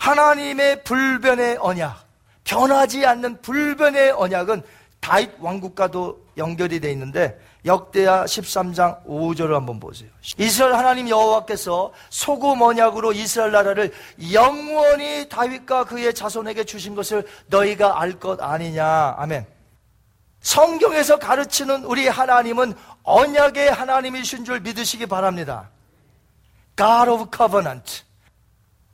하나님의 0.00 0.82
불변의 0.82 1.58
언약, 1.60 2.04
변하지 2.44 3.06
않는 3.06 3.40
불변의 3.42 4.12
언약은 4.12 4.62
다윗 5.00 5.30
왕국과도 5.40 6.24
연결이 6.36 6.80
되어 6.80 6.90
있는데 6.92 7.38
역대하 7.64 8.24
13장 8.24 9.04
5절을 9.04 9.52
한번 9.52 9.78
보세요. 9.78 10.10
이스라엘 10.38 10.74
하나님 10.74 11.08
여호와께서 11.08 11.92
소금 12.10 12.60
언약으로 12.60 13.12
이스라엘 13.12 13.52
나라를 13.52 13.92
영원히 14.32 15.28
다윗과 15.28 15.84
그의 15.84 16.12
자손에게 16.14 16.64
주신 16.64 16.94
것을 16.94 17.26
너희가 17.46 18.00
알 18.00 18.18
것 18.18 18.40
아니냐. 18.42 19.14
아멘. 19.18 19.46
성경에서 20.40 21.18
가르치는 21.18 21.84
우리 21.84 22.08
하나님은 22.08 22.74
언약의 23.04 23.70
하나님이신 23.72 24.44
줄 24.44 24.60
믿으시기 24.60 25.06
바랍니다. 25.06 25.70
God 26.76 27.10
of 27.10 27.26
Covenant. 27.36 28.02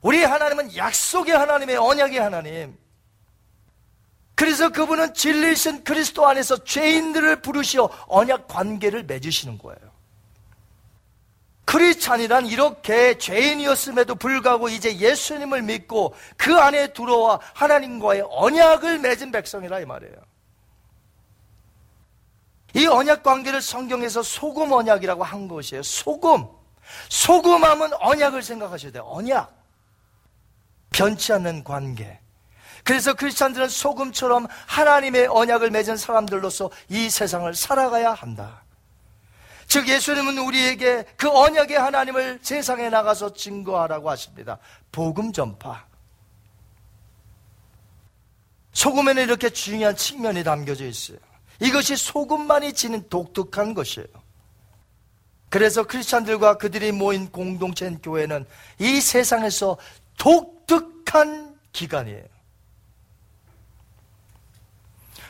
우리 0.01 0.23
하나님은 0.23 0.75
약속의 0.75 1.35
하나님의 1.35 1.77
언약의 1.77 2.19
하나님. 2.19 2.77
그래서 4.39 4.69
그분은 4.69 5.13
진리신 5.15 5.83
그리스도 5.83 6.25
안에서 6.25 6.63
죄인들을 6.63 7.41
부르시어 7.41 7.89
언약 8.07 8.47
관계를 8.47 9.03
맺으시는 9.03 9.57
거예요. 9.57 9.91
크리스찬이란 11.65 12.45
이렇게 12.45 13.17
죄인이었음에도 13.17 14.15
불구하고 14.15 14.69
이제 14.69 14.97
예수님을 14.97 15.63
믿고 15.63 16.15
그 16.37 16.57
안에 16.57 16.93
들어와 16.93 17.41
하나님과의 17.53 18.27
언약을 18.29 18.99
맺은 18.99 19.33
백성이라 19.33 19.81
이 19.81 19.85
말이에요. 19.85 20.15
이 22.75 22.87
언약 22.87 23.23
관계를 23.23 23.61
성경에서 23.61 24.23
소금 24.23 24.71
언약이라고 24.71 25.21
한 25.21 25.49
것이에요. 25.49 25.83
소금. 25.83 26.47
소금하면 27.09 27.91
언약을 27.99 28.41
생각하셔야 28.41 28.93
돼요. 28.93 29.03
언약. 29.05 29.53
변치 30.91 31.33
않는 31.33 31.65
관계. 31.65 32.21
그래서 32.83 33.13
크리스찬들은 33.13 33.69
소금처럼 33.69 34.47
하나님의 34.67 35.27
언약을 35.27 35.71
맺은 35.71 35.97
사람들로서 35.97 36.69
이 36.89 37.09
세상을 37.09 37.53
살아가야 37.53 38.13
한다. 38.13 38.63
즉 39.67 39.87
예수님은 39.87 40.37
우리에게 40.39 41.05
그 41.15 41.29
언약의 41.29 41.77
하나님을 41.77 42.39
세상에 42.41 42.89
나가서 42.89 43.33
증거하라고 43.33 44.09
하십니다. 44.09 44.57
복음 44.91 45.31
전파. 45.31 45.85
소금에는 48.73 49.21
이렇게 49.21 49.49
중요한 49.49 49.95
측면이 49.95 50.43
담겨져 50.43 50.85
있어요. 50.85 51.17
이것이 51.59 51.97
소금만이 51.97 52.73
지닌 52.73 53.07
독특한 53.09 53.73
것이에요. 53.73 54.07
그래서 55.49 55.83
크리스찬들과 55.83 56.57
그들이 56.57 56.91
모인 56.91 57.31
공동체인 57.31 57.99
교회는 58.01 58.45
이 58.77 59.01
세상에서 59.01 59.77
독특한 60.17 61.57
기관이에요. 61.73 62.23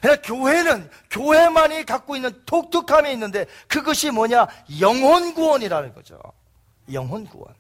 그러니까 0.02 0.22
교회는 0.28 0.90
교회만이 1.10 1.86
갖고 1.86 2.16
있는 2.16 2.42
독특함이 2.46 3.12
있는데 3.14 3.46
그것이 3.68 4.12
뭐냐? 4.12 4.48
영혼 4.80 5.34
구원이라는 5.34 5.94
거죠. 5.94 6.20
영혼 6.92 7.26
구원. 7.26 7.54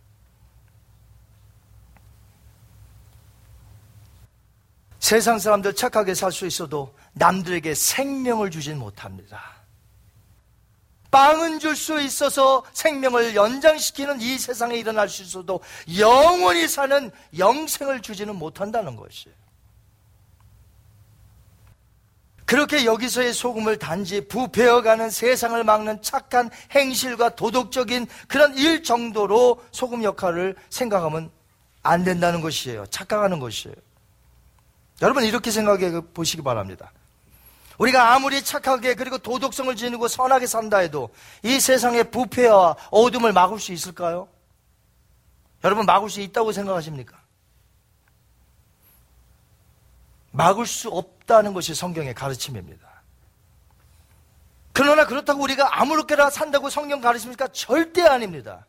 세상 4.99 5.39
사람들 5.39 5.75
착하게 5.75 6.13
살 6.13 6.31
수 6.31 6.45
있어도 6.45 6.93
남들에게 7.13 7.73
생명을 7.73 8.51
주진 8.51 8.77
못합니다. 8.77 9.59
빵은 11.11 11.57
줄 11.59 11.75
수 11.75 11.99
있어서 12.01 12.63
생명을 12.73 13.35
연장시키는 13.35 14.21
이 14.21 14.37
세상에 14.37 14.75
일어날 14.77 15.09
수 15.09 15.23
있어도 15.23 15.61
영원히 15.97 16.67
사는 16.67 17.09
영생을 17.37 18.01
주지는 18.01 18.35
못한다는 18.35 18.95
것이에요. 18.95 19.35
그렇게 22.49 22.83
여기서의 22.83 23.31
소금을 23.31 23.77
단지 23.77 24.27
부패어가는 24.27 25.11
세상을 25.11 25.63
막는 25.63 26.01
착한 26.01 26.49
행실과 26.71 27.35
도덕적인 27.35 28.07
그런 28.27 28.57
일 28.57 28.81
정도로 28.81 29.63
소금 29.71 30.03
역할을 30.03 30.55
생각하면 30.71 31.29
안 31.83 32.03
된다는 32.03 32.41
것이에요. 32.41 32.87
착각하는 32.87 33.37
것이에요. 33.37 33.75
여러분 35.03 35.25
이렇게 35.25 35.51
생각해 35.51 36.01
보시기 36.11 36.41
바랍니다. 36.41 36.91
우리가 37.77 38.15
아무리 38.15 38.43
착하게 38.43 38.95
그리고 38.95 39.19
도덕성을 39.19 39.75
지니고 39.75 40.07
선하게 40.07 40.47
산다 40.47 40.79
해도 40.79 41.11
이 41.43 41.59
세상의 41.59 42.09
부패와 42.09 42.75
어둠을 42.89 43.31
막을 43.31 43.59
수 43.59 43.73
있을까요? 43.73 44.27
여러분 45.63 45.85
막을 45.85 46.09
수 46.09 46.19
있다고 46.19 46.51
생각하십니까? 46.51 47.15
막을 50.31 50.65
수 50.65 50.89
없다는 50.89 51.53
것이 51.53 51.73
성경의 51.73 52.13
가르침입니다. 52.13 52.87
그러나 54.73 55.05
그렇다고 55.05 55.43
우리가 55.43 55.81
아무렇게나 55.81 56.29
산다고 56.29 56.69
성경 56.69 57.01
가르칩니까? 57.01 57.49
절대 57.49 58.01
아닙니다. 58.03 58.65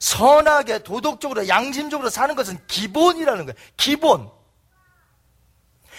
선하게, 0.00 0.82
도덕적으로, 0.82 1.46
양심적으로 1.46 2.10
사는 2.10 2.34
것은 2.34 2.58
기본이라는 2.66 3.46
거예요. 3.46 3.56
기본. 3.76 4.28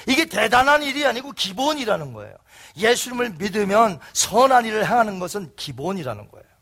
이게 0.07 0.25
대단한 0.25 0.83
일이 0.83 1.05
아니고 1.05 1.31
기본이라는 1.31 2.11
거예요. 2.11 2.35
예수님을 2.75 3.35
믿으면 3.37 3.99
선한 4.11 4.65
일을 4.65 4.85
행하는 4.85 5.19
것은 5.19 5.55
기본이라는 5.55 6.29
거예요. 6.29 6.52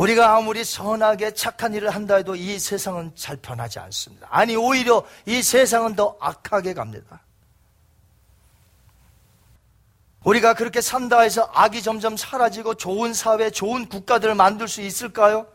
우리가 0.00 0.34
아무리 0.34 0.64
선하게 0.64 1.34
착한 1.34 1.74
일을 1.74 1.90
한다 1.90 2.16
해도 2.16 2.34
이 2.34 2.58
세상은 2.58 3.12
잘 3.14 3.36
변하지 3.36 3.80
않습니다. 3.80 4.26
아니, 4.30 4.56
오히려 4.56 5.04
이 5.26 5.42
세상은 5.42 5.94
더 5.94 6.16
악하게 6.20 6.72
갑니다. 6.72 7.20
우리가 10.24 10.54
그렇게 10.54 10.80
산다 10.80 11.20
해서 11.20 11.50
악이 11.52 11.82
점점 11.82 12.16
사라지고 12.16 12.76
좋은 12.76 13.12
사회, 13.12 13.50
좋은 13.50 13.90
국가들을 13.90 14.34
만들 14.34 14.68
수 14.68 14.80
있을까요? 14.80 15.46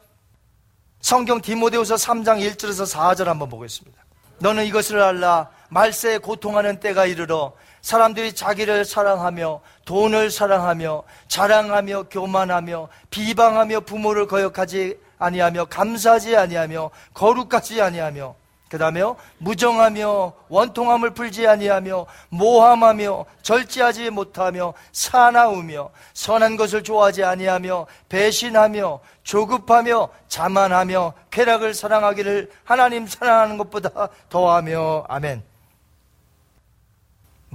성경 1.02 1.42
디모데후서 1.42 1.96
3장 1.96 2.40
1절에서 2.48 2.86
4절 2.92 3.26
한번 3.26 3.50
보겠습니다. 3.50 3.98
너는 4.38 4.66
이것을 4.66 5.02
알라 5.02 5.50
말세에 5.70 6.20
고통하는 6.20 6.80
때가 6.80 7.06
이르러 7.06 7.54
사람들이 7.82 8.34
자기를 8.34 8.86
사랑하며 8.86 9.62
돈을 9.86 10.32
사랑하며 10.32 11.04
자랑하며 11.28 12.04
교만하며 12.04 12.88
비방하며 13.10 13.82
부모를 13.82 14.28
거역하지 14.28 14.98
아니하며 15.20 15.66
감사하지 15.66 16.36
아니하며 16.36 16.90
거룩하지 17.14 17.82
아니하며 17.82 18.36
그 18.70 18.80
다음에 18.80 19.02
무정하며 19.38 20.34
원통함을 20.50 21.12
풀지 21.12 21.48
아니하며 21.48 22.08
모함하며 22.30 23.26
절제하지 23.42 24.10
못하며 24.10 24.74
사나우며 24.92 25.92
선한 26.14 26.58
것을 26.58 26.84
좋아하지 26.84 27.24
아니하며 27.24 27.86
배신하며 28.10 29.00
조급하며 29.24 30.10
자만하며 30.28 31.14
쾌락을 31.32 31.74
사랑하기를 31.74 32.52
하나님 32.64 33.06
사랑하는 33.06 33.58
것보다 33.58 34.10
더하며 34.30 35.06
아멘 35.08 35.55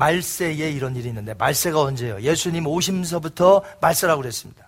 말세에 0.01 0.71
이런 0.71 0.97
일이 0.97 1.09
있는데 1.09 1.35
말세가 1.35 1.79
언제예요? 1.79 2.23
예수님 2.23 2.67
오심서부터 2.67 3.63
말세라고 3.83 4.23
그랬습니다 4.23 4.67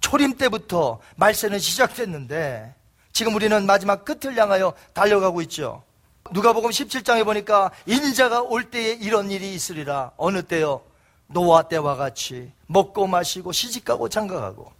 초림 0.00 0.36
때부터 0.36 1.00
말세는 1.16 1.60
시작됐는데 1.60 2.74
지금 3.12 3.34
우리는 3.34 3.64
마지막 3.64 4.04
끝을 4.04 4.36
향하여 4.36 4.74
달려가고 4.92 5.40
있죠. 5.42 5.84
누가복음 6.32 6.70
17장에 6.70 7.24
보니까 7.24 7.70
인자가 7.86 8.42
올 8.42 8.70
때에 8.70 8.94
이런 8.94 9.30
일이 9.30 9.54
있으리라. 9.54 10.10
어느 10.16 10.42
때요? 10.42 10.82
노아 11.28 11.62
때와 11.62 11.96
같이 11.96 12.52
먹고 12.66 13.06
마시고 13.06 13.52
시집가고 13.52 14.08
장가가고 14.08 14.72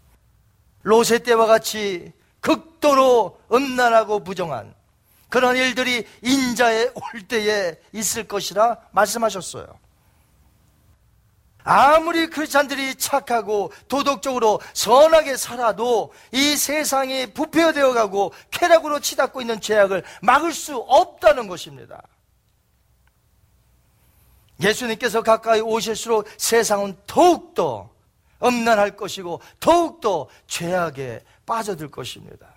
로세 0.82 1.20
때와 1.20 1.46
같이 1.46 2.12
극도로 2.40 3.38
음란하고 3.52 4.24
부정한 4.24 4.74
그런 5.34 5.56
일들이 5.56 6.06
인자의 6.22 6.92
올 6.94 7.22
때에 7.26 7.74
있을 7.90 8.28
것이라 8.28 8.78
말씀하셨어요. 8.92 9.66
아무리 11.64 12.28
크리스찬들이 12.28 12.94
착하고 12.94 13.72
도덕적으로 13.88 14.60
선하게 14.74 15.36
살아도 15.36 16.12
이 16.30 16.56
세상이 16.56 17.32
부패되어 17.32 17.94
가고 17.94 18.32
쾌락으로 18.52 19.00
치닫고 19.00 19.40
있는 19.40 19.60
죄악을 19.60 20.04
막을 20.22 20.52
수 20.52 20.76
없다는 20.76 21.48
것입니다. 21.48 22.00
예수님께서 24.62 25.24
가까이 25.24 25.60
오실수록 25.60 26.28
세상은 26.36 26.96
더욱더 27.08 27.90
엄난할 28.38 28.96
것이고 28.96 29.40
더욱더 29.58 30.28
죄악에 30.46 31.24
빠져들 31.44 31.90
것입니다. 31.90 32.53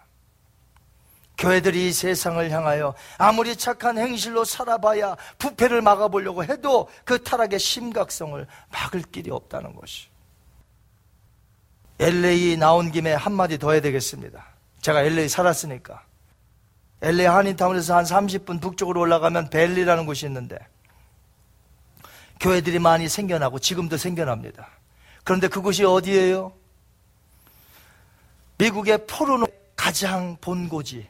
교회들이 1.38 1.90
이 1.90 1.94
세상을 1.94 2.50
향하여 2.50 2.96
아무리 3.18 3.56
착한 3.56 3.98
행실로 3.98 4.44
살아봐야 4.44 5.16
부패를 5.38 5.82
막아보려고 5.82 6.44
해도 6.44 6.90
그 7.06 7.24
타락의 7.24 7.60
심각성을 7.60 8.46
막을 8.72 9.04
길이 9.12 9.30
없다는 9.30 9.76
것이. 9.76 10.08
LA 12.00 12.58
나온 12.58 12.92
김에 12.92 13.14
한마디 13.14 13.58
더 13.58 13.72
해야 13.72 13.82
되겠습니다. 13.82 14.46
제가 14.82 15.02
LA 15.04 15.30
살았으니까. 15.30 16.04
LA 17.02 17.26
한인타운에서 17.26 17.96
한 17.96 18.04
30분 18.04 18.60
북쪽으로 18.60 19.02
올라가면 19.02 19.52
벨리라는 19.52 20.08
곳이 20.08 20.26
있는데 20.26 20.58
교회들이 22.40 22.80
많이 22.80 23.08
생겨나고 23.08 23.60
지금도 23.60 23.98
생겨납니다. 23.98 24.68
그런데 25.24 25.48
그곳이 25.48 25.84
어디예요? 25.84 26.54
미국의 28.58 29.06
포르노 29.06 29.46
가장 29.76 30.38
본고지 30.42 31.08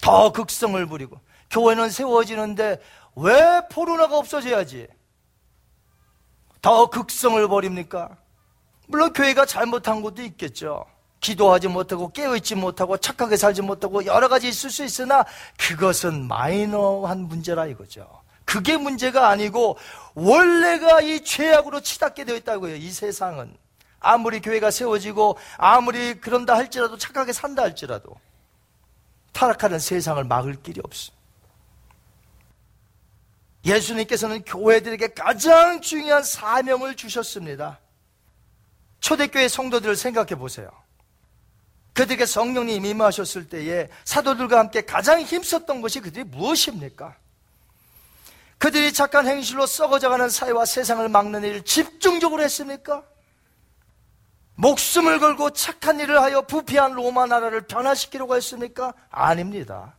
더 0.00 0.32
극성을 0.32 0.84
부리고 0.86 1.20
교회는 1.50 1.90
세워지는데 1.90 2.80
왜 3.16 3.62
포르나가 3.70 4.16
없어져야지? 4.18 4.86
더 6.62 6.90
극성을 6.90 7.46
벌입니까? 7.48 8.16
물론 8.86 9.12
교회가 9.12 9.46
잘못한 9.46 10.02
것도 10.02 10.22
있겠죠. 10.22 10.84
기도하지 11.20 11.68
못하고 11.68 12.10
깨어있지 12.12 12.54
못하고 12.54 12.96
착하게 12.96 13.36
살지 13.36 13.62
못하고 13.62 14.06
여러 14.06 14.28
가지 14.28 14.48
있을 14.48 14.70
수 14.70 14.84
있으나 14.84 15.24
그것은 15.58 16.26
마이너한 16.26 17.20
문제라 17.20 17.66
이거죠. 17.66 18.08
그게 18.44 18.76
문제가 18.76 19.28
아니고 19.28 19.76
원래가 20.14 21.00
이 21.00 21.22
죄악으로 21.22 21.80
치닫게 21.80 22.24
되어 22.24 22.36
있다고요. 22.36 22.76
이 22.76 22.90
세상은 22.90 23.54
아무리 24.00 24.40
교회가 24.40 24.70
세워지고 24.70 25.36
아무리 25.58 26.14
그런다 26.14 26.56
할지라도 26.56 26.96
착하게 26.96 27.32
산다 27.32 27.62
할지라도 27.62 28.16
타락하는 29.32 29.78
세상을 29.78 30.22
막을 30.24 30.62
길이 30.62 30.80
없어. 30.82 31.12
예수님께서는 33.64 34.42
교회들에게 34.44 35.08
가장 35.08 35.80
중요한 35.80 36.22
사명을 36.22 36.96
주셨습니다. 36.96 37.78
초대교회 39.00 39.48
성도들을 39.48 39.96
생각해 39.96 40.34
보세요. 40.36 40.70
그들에게 41.92 42.24
성령님이 42.24 42.90
임하셨을 42.90 43.48
때에 43.48 43.88
사도들과 44.04 44.58
함께 44.58 44.82
가장 44.82 45.20
힘썼던 45.20 45.82
것이 45.82 46.00
그들이 46.00 46.24
무엇입니까? 46.24 47.16
그들이 48.58 48.92
착한 48.92 49.26
행실로 49.26 49.66
썩어져가는 49.66 50.28
사회와 50.28 50.66
세상을 50.66 51.08
막는 51.08 51.42
일을 51.44 51.62
집중적으로 51.62 52.42
했습니까? 52.42 53.02
목숨을 54.60 55.18
걸고 55.20 55.50
착한 55.50 56.00
일을 56.00 56.20
하여 56.20 56.42
부패한 56.42 56.92
로마 56.92 57.24
나라를 57.26 57.62
변화시키려고 57.62 58.36
했습니까? 58.36 58.92
아닙니다. 59.08 59.96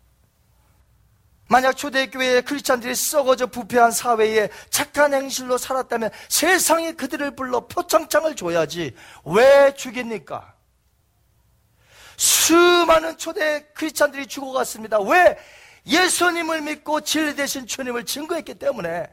만약 1.49 1.74
초대교회의 1.74 2.43
크리스찬들이 2.43 2.95
썩어져 2.95 3.47
부패한 3.47 3.91
사회에 3.91 4.49
착한 4.70 5.14
행실로 5.14 5.57
살았다면 5.57 6.12
세상에 6.30 6.93
그들을 6.93 7.36
불러 7.36 7.68
표창장을 7.68 8.36
줘야지 8.36 8.95
왜 9.26 9.74
죽입니까? 9.76 10.53
수많은 12.16 13.18
초대 13.18 13.66
크리스찬들이 13.74 14.28
죽어갔습니다. 14.28 14.99
왜? 14.99 15.38
예수님을 15.88 16.62
믿고 16.62 17.01
진리 17.01 17.36
되신 17.36 17.66
주님을 17.66 18.05
증거했기 18.05 18.59
때문에 18.59 19.12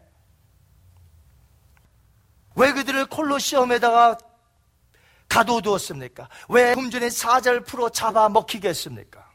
왜 2.55 2.73
그들을 2.73 3.07
콜로시엄에다가 3.07 4.19
가둬두었습니까? 5.39 6.29
왜 6.49 6.75
금전의 6.75 7.11
사자를 7.11 7.61
풀어 7.61 7.89
잡아먹히겠습니까? 7.89 9.29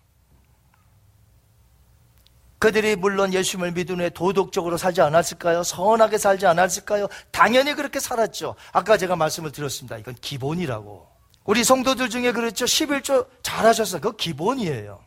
그들이 2.60 2.96
물론 2.96 3.34
예수님을 3.34 3.74
믿은 3.74 4.00
후에 4.00 4.10
도덕적으로 4.10 4.78
살지 4.78 5.02
않았을까요? 5.02 5.64
선하게 5.64 6.18
살지 6.18 6.46
않았을까요? 6.46 7.08
당연히 7.32 7.74
그렇게 7.74 8.00
살았죠. 8.00 8.56
아까 8.72 8.98
제가 8.98 9.16
말씀을 9.16 9.52
드렸습니다. 9.52 9.98
이건 9.98 10.16
기본이라고. 10.16 11.10
우리 11.44 11.64
성도들 11.64 12.10
중에 12.10 12.32
그렇죠. 12.32 12.64
11조 12.64 13.28
잘하셨어요. 13.44 14.00
그거 14.00 14.16
기본이에요. 14.16 15.04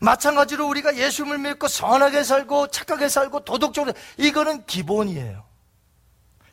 마찬가지로 0.00 0.68
우리가 0.68 0.96
예수님을 0.96 1.38
믿고 1.38 1.66
선하게 1.66 2.24
살고 2.24 2.68
착하게 2.68 3.08
살고 3.08 3.44
도덕적으로 3.44 3.94
이거는 4.18 4.66
기본이에요. 4.66 5.44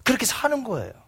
그렇게 0.04 0.26
사는 0.26 0.64
거예요. 0.64 1.05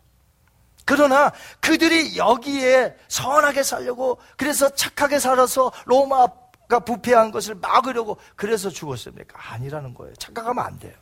그러나 0.87 1.33
그들이 1.59 2.15
여기에 2.15 2.95
선하게 3.09 3.61
살려고 3.61 4.19
그래서 4.37 4.69
착하게 4.69 5.19
살아서 5.19 5.69
로마가 5.85 6.79
부패한 6.85 7.31
것을 7.31 7.55
막으려고 7.55 8.17
그래서 8.37 8.69
죽었습니까? 8.69 9.37
아니라는 9.51 9.93
거예요. 9.93 10.15
착각하면 10.15 10.65
안 10.65 10.79
돼요. 10.79 10.93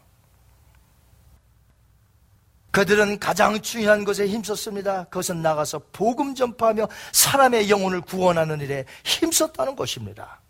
그들은 2.71 3.19
가장 3.19 3.61
중요한 3.61 4.03
것에 4.05 4.27
힘썼습니다. 4.27 5.03
그것은 5.03 5.43
나가서 5.43 5.79
복음 5.91 6.33
전파하며 6.33 6.87
사람의 7.11 7.69
영혼을 7.69 8.01
구원하는 8.01 8.61
일에 8.61 8.85
힘썼다는 9.03 9.75
것입니다. 9.75 10.41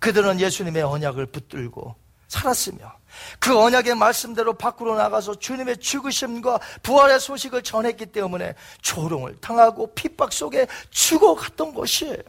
그들은 0.00 0.38
예수님의 0.38 0.82
언약을 0.82 1.26
붙들고 1.26 1.96
살았으며 2.28 2.99
그 3.38 3.58
언약의 3.58 3.94
말씀대로 3.94 4.54
밖으로 4.54 4.96
나가서 4.96 5.36
주님의 5.36 5.78
죽으심과 5.78 6.60
부활의 6.82 7.20
소식을 7.20 7.62
전했기 7.62 8.06
때문에 8.06 8.54
조롱을 8.82 9.40
당하고 9.40 9.94
핍박 9.94 10.32
속에 10.32 10.66
죽어갔던 10.90 11.74
것이에요. 11.74 12.22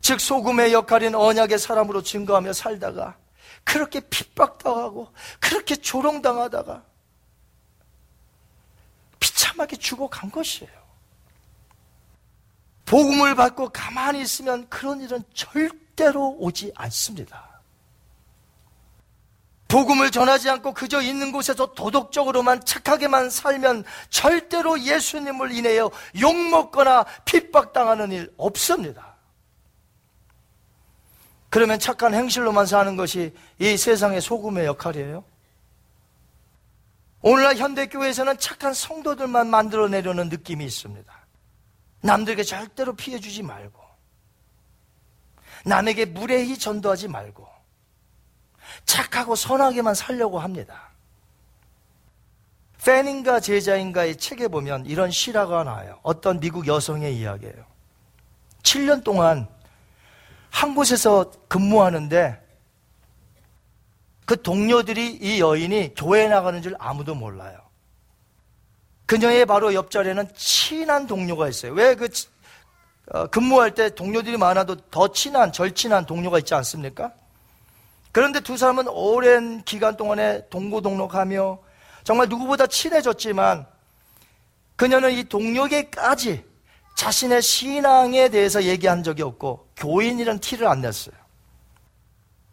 즉 0.00 0.20
소금의 0.20 0.72
역할인 0.72 1.14
언약의 1.14 1.58
사람으로 1.58 2.02
증거하며 2.02 2.52
살다가 2.52 3.16
그렇게 3.64 4.00
핍박당하고 4.00 5.12
그렇게 5.40 5.76
조롱당하다가 5.76 6.84
비참하게 9.18 9.76
죽어간 9.76 10.30
것이에요. 10.30 10.84
복음을 12.84 13.34
받고 13.34 13.70
가만히 13.70 14.20
있으면 14.20 14.68
그런 14.68 15.00
일은 15.00 15.24
절대로 15.32 16.36
오지 16.38 16.72
않습니다. 16.74 17.53
복음을 19.74 20.12
전하지 20.12 20.48
않고 20.50 20.72
그저 20.72 21.02
있는 21.02 21.32
곳에서 21.32 21.74
도덕적으로만 21.74 22.64
착하게만 22.64 23.28
살면 23.28 23.82
절대로 24.08 24.80
예수님을 24.80 25.50
인해여 25.50 25.90
욕먹거나 26.20 27.04
핍박당하는 27.24 28.12
일 28.12 28.32
없습니다. 28.36 29.16
그러면 31.50 31.80
착한 31.80 32.14
행실로만 32.14 32.66
사는 32.66 32.94
것이 32.94 33.34
이 33.58 33.76
세상의 33.76 34.20
소금의 34.20 34.64
역할이에요? 34.66 35.24
오늘날 37.22 37.56
현대교회에서는 37.56 38.38
착한 38.38 38.74
성도들만 38.74 39.48
만들어내려는 39.48 40.28
느낌이 40.28 40.64
있습니다. 40.64 41.12
남들에게 42.00 42.44
절대로 42.44 42.94
피해주지 42.94 43.42
말고, 43.42 43.80
남에게 45.64 46.04
무례히 46.04 46.56
전도하지 46.56 47.08
말고, 47.08 47.53
착하고 48.84 49.34
선하게만 49.36 49.94
살려고 49.94 50.38
합니다. 50.38 50.90
페닝가 52.84 53.40
제자인가의 53.40 54.16
책에 54.16 54.48
보면 54.48 54.84
이런 54.86 55.10
실화가 55.10 55.64
나와요. 55.64 55.98
어떤 56.02 56.38
미국 56.38 56.66
여성의 56.66 57.16
이야기예요. 57.16 57.64
7년 58.62 59.02
동안 59.02 59.48
한 60.50 60.74
곳에서 60.74 61.32
근무하는데 61.48 62.40
그 64.26 64.40
동료들이 64.40 65.18
이 65.20 65.40
여인이 65.40 65.94
교회에 65.94 66.28
나가는 66.28 66.60
줄 66.62 66.74
아무도 66.78 67.14
몰라요. 67.14 67.58
그녀의 69.06 69.46
바로 69.46 69.74
옆자리에는 69.74 70.28
친한 70.34 71.06
동료가 71.06 71.48
있어요. 71.48 71.72
왜그 71.72 72.08
어, 73.10 73.26
근무할 73.26 73.74
때 73.74 73.94
동료들이 73.94 74.38
많아도 74.38 74.76
더 74.90 75.08
친한, 75.08 75.52
절친한 75.52 76.06
동료가 76.06 76.38
있지 76.38 76.54
않습니까? 76.54 77.12
그런데 78.14 78.38
두 78.38 78.56
사람은 78.56 78.86
오랜 78.86 79.64
기간 79.64 79.96
동안에 79.96 80.48
동고동록하며 80.48 81.58
정말 82.04 82.28
누구보다 82.28 82.68
친해졌지만 82.68 83.66
그녀는 84.76 85.10
이 85.10 85.24
동료에게까지 85.24 86.44
자신의 86.94 87.42
신앙에 87.42 88.28
대해서 88.28 88.62
얘기한 88.62 89.02
적이 89.02 89.22
없고 89.22 89.68
교인이라는 89.74 90.40
티를 90.40 90.68
안 90.68 90.80
냈어요. 90.80 91.16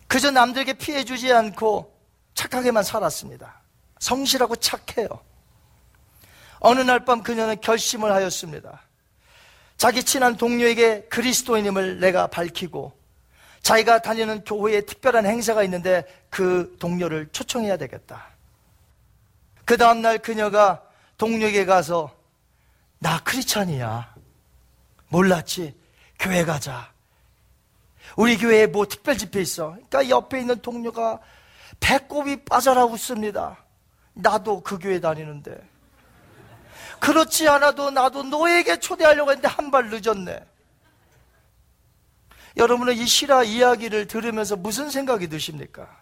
그저 0.07 0.31
남들에게 0.31 0.73
피해 0.73 1.03
주지 1.03 1.31
않고 1.31 1.95
착하게만 2.33 2.81
살았습니다. 2.83 3.61
성실하고 3.99 4.55
착해요. 4.55 5.09
어느 6.59 6.79
날 6.79 7.05
밤 7.05 7.21
그녀는 7.21 7.61
결심을 7.61 8.11
하였습니다. 8.11 8.81
자기 9.77 10.03
친한 10.03 10.37
동료에게 10.37 11.03
그리스도인임을 11.03 11.99
내가 11.99 12.25
밝히고 12.25 12.99
자기가 13.61 14.01
다니는 14.01 14.43
교회에 14.43 14.81
특별한 14.81 15.25
행사가 15.25 15.63
있는데 15.63 16.03
그 16.29 16.75
동료를 16.79 17.29
초청해야 17.31 17.77
되겠다. 17.77 18.27
그 19.65 19.77
다음날 19.77 20.17
그녀가 20.19 20.81
동료에게 21.17 21.65
가서 21.65 22.11
나 22.99 23.19
크리스찬이야. 23.23 24.15
몰랐지? 25.09 25.75
교회 26.19 26.43
가자. 26.43 26.91
우리 28.15 28.37
교회에 28.37 28.67
뭐 28.67 28.85
특별 28.85 29.17
집회 29.17 29.41
있어. 29.41 29.71
그러니까 29.71 30.09
옆에 30.09 30.39
있는 30.41 30.61
동료가 30.61 31.19
배꼽이 31.79 32.43
빠져라 32.45 32.85
웃습니다. 32.85 33.57
나도 34.13 34.61
그 34.61 34.77
교회 34.77 34.99
다니는데. 34.99 35.57
그렇지 36.99 37.47
않아도 37.47 37.89
나도 37.89 38.23
너에게 38.23 38.79
초대하려고 38.79 39.31
했는데 39.31 39.47
한 39.47 39.71
발 39.71 39.89
늦었네. 39.89 40.39
여러분은 42.57 42.97
이 42.97 43.05
실화 43.05 43.43
이야기를 43.43 44.07
들으면서 44.07 44.55
무슨 44.55 44.89
생각이 44.89 45.27
드십니까? 45.27 46.01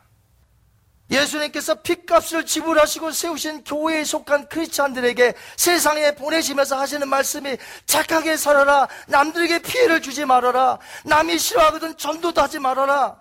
예수님께서 1.11 1.75
핏값을 1.81 2.45
지불하시고 2.45 3.11
세우신 3.11 3.63
교회에 3.63 4.03
속한 4.03 4.47
크리스찬들에게 4.47 5.33
세상에 5.57 6.13
보내시면서 6.13 6.79
하시는 6.79 7.07
말씀이 7.07 7.57
착하게 7.85 8.37
살아라. 8.37 8.87
남들에게 9.07 9.59
피해를 9.59 10.01
주지 10.01 10.25
말아라. 10.25 10.77
남이 11.05 11.39
싫어하거든 11.39 11.97
전도도 11.97 12.41
하지 12.41 12.59
말아라. 12.59 13.19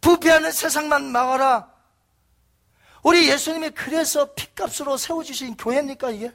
부패하는 0.00 0.50
세상만 0.50 1.12
막아라. 1.12 1.72
우리 3.02 3.28
예수님이 3.28 3.70
그래서 3.70 4.34
핏값으로 4.34 4.96
세워주신 4.96 5.56
교회입니까, 5.56 6.10
이게? 6.10 6.32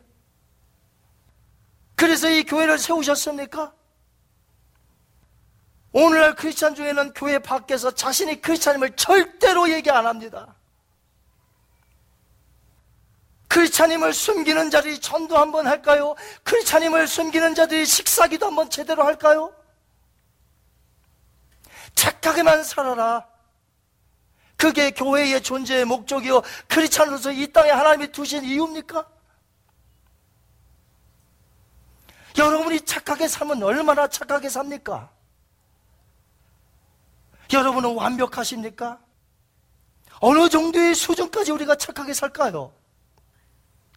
그래서 1.95 2.29
이 2.29 2.43
교회를 2.43 2.79
세우셨습니까? 2.79 3.73
오늘날 5.91 6.35
크리스찬 6.35 6.75
중에는 6.75 7.13
교회 7.13 7.39
밖에서 7.39 7.91
자신이 7.91 8.41
크리스찬임을 8.41 8.95
절대로 8.95 9.69
얘기 9.69 9.89
안 9.89 10.05
합니다. 10.05 10.55
크리스찬임을 13.47 14.13
숨기는 14.13 14.69
자들이 14.69 14.99
전도 14.99 15.37
한번 15.37 15.65
할까요? 15.65 16.15
크리스찬임을 16.43 17.07
숨기는 17.07 17.55
자들이 17.55 17.85
식사기도 17.85 18.45
한번 18.45 18.69
제대로 18.69 19.03
할까요? 19.03 19.51
착하게만 21.95 22.63
살아라. 22.63 23.27
그게 24.55 24.91
교회의 24.91 25.41
존재의 25.41 25.85
목적이요. 25.85 26.43
크리스찬으로서 26.67 27.31
이 27.31 27.51
땅에 27.51 27.71
하나님이 27.71 28.11
두신 28.11 28.43
이유입니까? 28.43 29.07
여러분이 32.37 32.81
착하게 32.81 33.27
살면 33.27 33.63
얼마나 33.63 34.07
착하게 34.07 34.49
삽니까? 34.49 35.09
여러분은 37.51 37.95
완벽하십니까? 37.95 38.99
어느 40.21 40.49
정도의 40.49 40.95
수준까지 40.95 41.51
우리가 41.51 41.75
착하게 41.75 42.13
살까요? 42.13 42.73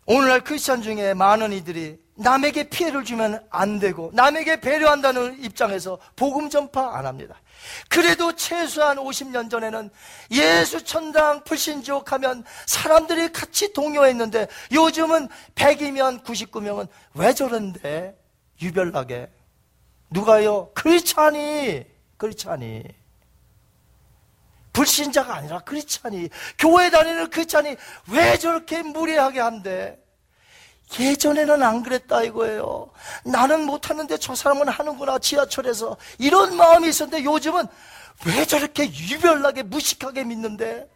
오늘날 0.07 0.42
크리스천 0.42 0.82
중에 0.82 1.14
많은 1.14 1.53
이들이 1.53 2.00
남에게 2.14 2.68
피해를 2.68 3.05
주면 3.05 3.44
안 3.50 3.78
되고 3.78 4.11
남에게 4.14 4.61
배려한다는 4.61 5.42
입장에서 5.42 5.98
복음 6.16 6.50
전파 6.50 6.96
안 6.96 7.07
합니다. 7.07 7.40
그래도 7.88 8.34
최소한 8.34 8.96
50년 8.98 9.50
전에는 9.50 9.90
예수 10.32 10.84
천당 10.84 11.44
불신지옥 11.44 12.12
하면 12.12 12.44
사람들이 12.66 13.32
같이 13.32 13.72
동요했는데 13.72 14.48
요즘은 14.72 15.28
100이면 15.55 16.24
99명은 16.24 16.88
왜 17.14 17.32
저런데 17.32 18.18
유별나게 18.61 19.30
누가요? 20.11 20.70
크리스찬이 20.74 21.84
크리스찬이 22.18 23.01
불신자가 24.72 25.34
아니라 25.34 25.60
크리스찬이 25.60 26.28
교회 26.58 26.90
다니는 26.90 27.30
크리스찬이 27.30 27.76
왜 28.08 28.38
저렇게 28.38 28.82
무례하게 28.82 29.40
한대? 29.40 29.98
예전에는 30.98 31.62
안 31.62 31.82
그랬다 31.82 32.22
이거예요. 32.22 32.90
나는 33.24 33.64
못하는데 33.64 34.18
저 34.18 34.34
사람은 34.34 34.68
하는구나 34.68 35.18
지하철에서 35.18 35.96
이런 36.18 36.56
마음이 36.56 36.88
있었는데 36.88 37.24
요즘은 37.24 37.66
왜 38.26 38.44
저렇게 38.44 38.84
유별나게 38.84 39.62
무식하게 39.62 40.24
믿는데? 40.24 40.88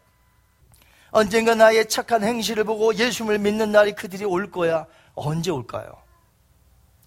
언젠가 1.10 1.54
나의 1.54 1.88
착한 1.88 2.22
행실을 2.24 2.64
보고 2.64 2.94
예수님을 2.94 3.38
믿는 3.38 3.72
날이 3.72 3.94
그들이 3.94 4.24
올 4.24 4.50
거야. 4.50 4.86
언제 5.14 5.50
올까요? 5.50 5.96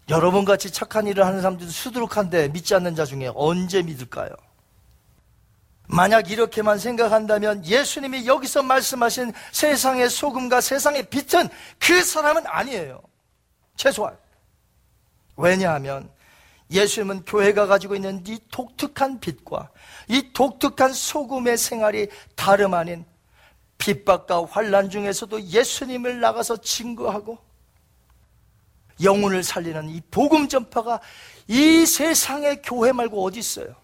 여러분 0.09 0.45
같이 0.45 0.71
착한 0.71 1.05
일을 1.05 1.23
하는 1.25 1.41
사람들도 1.41 1.71
수두룩한데 1.71 2.47
믿지 2.49 2.73
않는 2.73 2.95
자 2.95 3.05
중에 3.05 3.31
언제 3.35 3.83
믿을까요? 3.83 4.29
만약 5.91 6.29
이렇게만 6.29 6.77
생각한다면 6.77 7.65
예수님이 7.65 8.27
여기서 8.27 8.61
말씀하신 8.61 9.33
세상의 9.51 10.11
소금과 10.11 10.61
세상의 10.61 11.09
빛은 11.09 11.49
그 11.79 12.03
사람은 12.03 12.45
아니에요. 12.45 13.01
최소한. 13.75 14.15
왜냐하면 15.35 16.07
예수님은 16.69 17.25
교회가 17.25 17.65
가지고 17.65 17.95
있는 17.95 18.23
이 18.27 18.37
독특한 18.51 19.19
빛과 19.19 19.71
이 20.09 20.31
독특한 20.31 20.93
소금의 20.93 21.57
생활이 21.57 22.07
다름 22.35 22.75
아닌 22.75 23.03
핍박과 23.79 24.45
환란 24.45 24.91
중에서도 24.91 25.41
예수님을 25.41 26.19
나가서 26.19 26.57
증거하고 26.57 27.39
영혼을 29.01 29.41
살리는 29.41 29.89
이 29.89 30.01
복음 30.11 30.47
전파가 30.47 30.99
이 31.47 31.83
세상의 31.87 32.61
교회 32.61 32.91
말고 32.91 33.25
어디 33.25 33.39
있어요? 33.39 33.78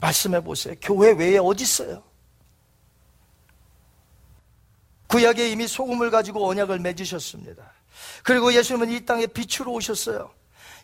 말씀해 0.00 0.42
보세요. 0.42 0.74
교회 0.80 1.12
외에 1.12 1.38
어디 1.38 1.64
있어요? 1.64 2.02
구약에 5.08 5.50
이미 5.50 5.66
소금을 5.66 6.10
가지고 6.10 6.48
언약을 6.48 6.78
맺으셨습니다. 6.78 7.72
그리고 8.22 8.52
예수님은 8.52 8.90
이 8.90 9.04
땅에 9.04 9.26
빛으로 9.26 9.72
오셨어요. 9.72 10.32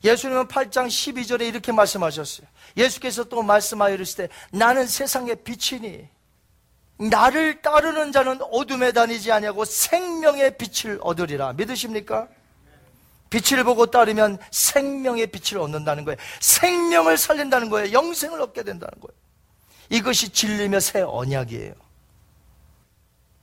예수님은 0.04 0.48
8장 0.48 0.88
12절에 0.88 1.42
이렇게 1.42 1.72
말씀하셨어요. 1.72 2.46
예수께서 2.76 3.24
또 3.24 3.42
말씀하여 3.42 3.94
이르시되 3.94 4.28
나는 4.50 4.86
세상의 4.86 5.36
빛이니 5.44 6.08
나를 6.98 7.62
따르는 7.62 8.12
자는 8.12 8.40
어둠에 8.50 8.92
다니지 8.92 9.30
아니하고 9.30 9.64
생명의 9.64 10.56
빛을 10.58 10.98
얻으리라. 11.02 11.52
믿으십니까? 11.52 12.28
빛을 13.30 13.64
보고 13.64 13.86
따르면 13.86 14.38
생명의 14.50 15.26
빛을 15.28 15.60
얻는다는 15.60 16.04
거예요. 16.04 16.16
생명을 16.40 17.16
살린다는 17.16 17.70
거예요. 17.70 17.92
영생을 17.92 18.40
얻게 18.40 18.62
된다는 18.62 19.00
거예요. 19.00 19.16
이것이 19.90 20.30
진리며 20.30 20.80
새 20.80 21.02
언약이에요. 21.02 21.74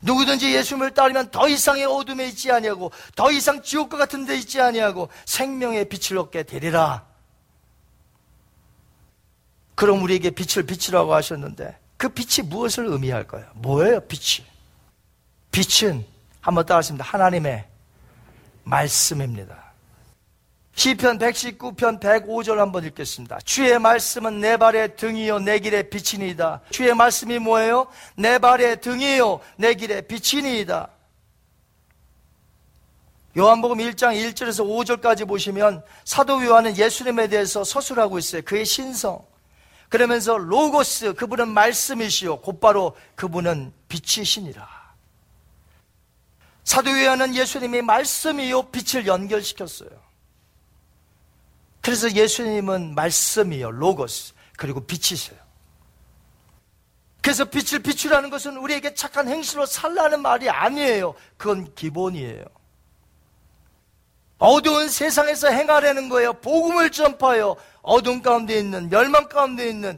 누구든지 0.02 0.54
예수님을 0.54 0.94
따르면 0.94 1.32
더 1.32 1.48
이상의 1.48 1.86
어둠에 1.86 2.28
있지 2.28 2.52
아니하고 2.52 2.92
더 3.16 3.32
이상 3.32 3.62
지옥과 3.62 3.98
같은 3.98 4.26
데 4.26 4.36
있지 4.38 4.60
아니하고 4.60 5.10
생명의 5.26 5.88
빛을 5.88 6.18
얻게 6.18 6.44
되리라. 6.44 7.06
그럼 9.76 10.04
우리에게 10.04 10.32
빛을 10.32 10.66
비치라고 10.66 11.14
하셨는데 11.14 11.78
그 11.98 12.10
빛이 12.10 12.48
무엇을 12.48 12.86
의미할까요? 12.86 13.46
뭐예요, 13.56 14.02
빛이? 14.02 14.46
빛은 15.52 16.06
한번 16.42 16.66
따라하십니다. 16.66 17.06
하나님의 17.06 17.66
말씀입니다. 18.66 19.63
시편 20.76 21.20
119편 21.20 22.00
105절 22.00 22.56
한번 22.56 22.84
읽겠습니다. 22.86 23.40
주의 23.46 23.78
말씀은 23.78 24.40
내 24.40 24.58
발의 24.58 24.96
등이요 24.96 25.40
내 25.40 25.60
길의 25.60 25.90
빛이니이다. 25.90 26.62
주의 26.72 26.94
말씀이 26.94 27.40
뭐예요? 27.40 27.88
내 28.16 28.40
발의 28.40 28.82
등이요 28.82 29.40
내 29.58 29.76
길의 29.76 30.08
빛이니이다. 30.08 30.90
요한복음 33.38 33.78
1장 33.78 34.14
1절에서 34.14 34.66
5절까지 35.02 35.28
보시면 35.28 35.84
사도 36.06 36.44
요한은 36.44 36.78
예수님에 36.78 37.28
대해서 37.28 37.64
서술하고 37.64 38.18
있어요. 38.18 38.42
그의 38.44 38.66
신성. 38.66 39.26
그러면서 39.90 40.38
로고스 40.38 41.14
그분은 41.14 41.50
말씀이시요 41.50 42.42
곧바로 42.42 42.96
그분은 43.16 43.72
빛이시니라. 43.90 44.68
사도 46.64 46.90
요한은 46.90 47.36
예수님이 47.36 47.84
말씀이요 47.84 48.72
빛을 48.72 49.06
연결시켰어요. 49.06 50.13
그래서 51.84 52.10
예수님은 52.10 52.96
말씀이요, 52.96 53.72
로고스, 53.72 54.34
그리고 54.56 54.80
빛이세요. 54.80 55.38
그래서 57.22 57.44
빛을 57.44 57.84
비추라는 57.84 58.30
것은 58.30 58.56
우리에게 58.56 58.94
착한 58.96 59.28
행실로 59.28 59.66
살라는 59.66 60.22
말이 60.22 60.50
아니에요. 60.50 61.14
그건 61.36 61.76
기본이에요. 61.76 62.46
어두운 64.38 64.88
세상에서 64.88 65.50
행하려는 65.50 66.08
거예요. 66.08 66.34
복음을 66.34 66.90
전파하여 66.90 67.58
어둠 67.82 68.22
가운데 68.22 68.58
있는, 68.58 68.90
멸망 68.90 69.28
가운데 69.28 69.68
있는, 69.68 69.98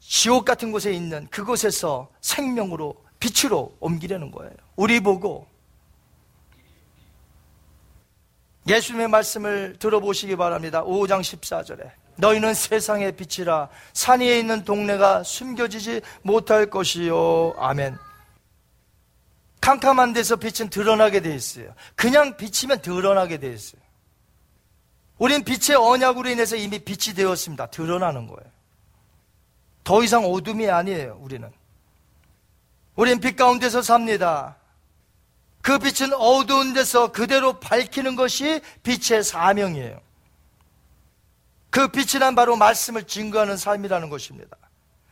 지옥 0.00 0.44
같은 0.44 0.70
곳에 0.70 0.92
있는 0.92 1.26
그곳에서 1.30 2.08
생명으로, 2.20 2.94
빛으로 3.18 3.76
옮기려는 3.80 4.30
거예요. 4.30 4.54
우리 4.76 5.00
보고 5.00 5.49
예수님의 8.66 9.08
말씀을 9.08 9.76
들어보시기 9.78 10.36
바랍니다. 10.36 10.84
5장 10.84 11.20
14절에. 11.20 11.90
너희는 12.16 12.52
세상의 12.54 13.12
빛이라 13.16 13.68
산 13.92 14.20
위에 14.20 14.38
있는 14.38 14.64
동네가 14.64 15.22
숨겨지지 15.22 16.02
못할 16.22 16.66
것이요. 16.66 17.54
아멘. 17.58 17.96
캄캄한 19.60 20.12
데서 20.12 20.36
빛은 20.36 20.70
드러나게 20.70 21.20
돼 21.20 21.34
있어요. 21.34 21.74
그냥 21.94 22.36
비치면 22.36 22.82
드러나게 22.82 23.38
돼 23.38 23.52
있어요. 23.52 23.80
우린 25.18 25.44
빛의 25.44 25.76
언약으로 25.76 26.30
인해서 26.30 26.56
이미 26.56 26.78
빛이 26.78 27.14
되었습니다. 27.14 27.66
드러나는 27.66 28.26
거예요. 28.26 28.50
더 29.84 30.02
이상 30.02 30.24
어둠이 30.24 30.70
아니에요, 30.70 31.18
우리는. 31.20 31.50
우린 32.96 33.20
빛 33.20 33.36
가운데서 33.36 33.82
삽니다. 33.82 34.56
그 35.62 35.78
빛은 35.78 36.14
어두운 36.14 36.72
데서 36.72 37.12
그대로 37.12 37.60
밝히는 37.60 38.16
것이 38.16 38.60
빛의 38.82 39.22
사명이에요. 39.22 40.00
그 41.70 41.88
빛이란 41.88 42.34
바로 42.34 42.56
말씀을 42.56 43.04
증거하는 43.04 43.56
삶이라는 43.56 44.10
것입니다. 44.10 44.56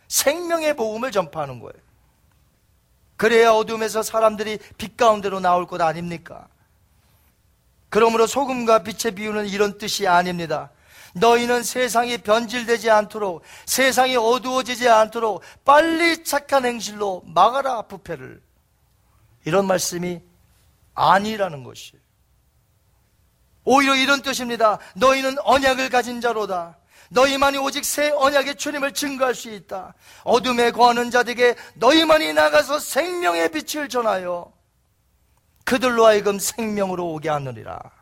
생명의 0.09 0.75
복음을 0.75 1.13
전파하는 1.13 1.61
거예요. 1.61 1.75
그래야 3.17 3.51
어둠에서 3.51 4.03
사람들이 4.03 4.59
빛 4.79 4.97
가운데로 4.97 5.41
나올 5.41 5.67
것 5.67 5.81
아닙니까? 5.81 6.49
그러므로 7.91 8.27
소금과 8.27 8.83
빛의 8.83 9.15
비유는 9.15 9.47
이런 9.49 9.79
뜻이 9.79 10.07
아닙니다. 10.07 10.71
너희는 11.15 11.63
세상이 11.63 12.19
변질되지 12.19 12.91
않도록 12.91 13.43
세상이 13.67 14.17
어두워지지 14.17 14.89
않도록 14.89 15.43
빨리 15.65 16.23
착한 16.23 16.65
행실로 16.65 17.23
막아라 17.27 17.83
부패를 17.83 18.41
이런 19.45 19.67
말씀이 19.67 20.21
아니라는 20.99 21.63
것이에요. 21.65 22.03
오히려 23.65 23.95
이런 23.95 24.23
뜻입니다. 24.23 24.79
너희는 24.97 25.37
언약을 25.41 25.91
가진 25.91 26.21
자로다. 26.21 26.79
너희만이 27.11 27.59
오직 27.59 27.85
새 27.85 28.11
언약의 28.11 28.57
주님을 28.57 28.93
증거할 28.93 29.35
수 29.35 29.51
있다. 29.51 29.95
어둠에 30.25 30.71
거하는 30.71 31.11
자들에게 31.11 31.55
너희만이 31.75 32.33
나가서 32.33 32.79
생명의 32.79 33.51
빛을 33.51 33.89
전하여 33.89 34.53
그들로 35.65 36.07
하여금 36.07 36.39
생명으로 36.39 37.07
오게 37.13 37.29
하느니라. 37.29 37.98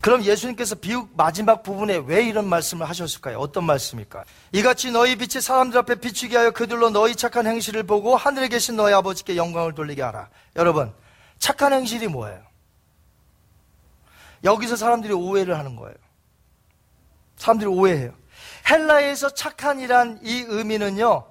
그럼 0.00 0.22
예수님께서 0.22 0.76
비유 0.76 1.08
마지막 1.14 1.62
부분에 1.62 1.96
왜 2.06 2.22
이런 2.22 2.48
말씀을 2.48 2.88
하셨을까요? 2.88 3.38
어떤 3.38 3.64
말씀일까요? 3.64 4.24
이같이 4.52 4.92
너희 4.92 5.16
빛이 5.16 5.42
사람들 5.42 5.78
앞에 5.80 5.96
비추게 5.96 6.36
하여 6.36 6.50
그들로 6.52 6.90
너희 6.90 7.16
착한 7.16 7.46
행실을 7.46 7.82
보고 7.82 8.16
하늘에 8.16 8.48
계신 8.48 8.76
너희 8.76 8.94
아버지께 8.94 9.36
영광을 9.36 9.74
돌리게 9.74 10.02
하라. 10.02 10.28
여러분, 10.54 10.92
착한 11.38 11.72
행실이 11.72 12.06
뭐예요? 12.08 12.40
여기서 14.44 14.76
사람들이 14.76 15.12
오해를 15.12 15.58
하는 15.58 15.74
거예요. 15.74 15.96
사람들이 17.36 17.68
오해해요. 17.68 18.14
헬라에서 18.70 19.30
착한이란 19.30 20.20
이 20.22 20.44
의미는요, 20.46 21.24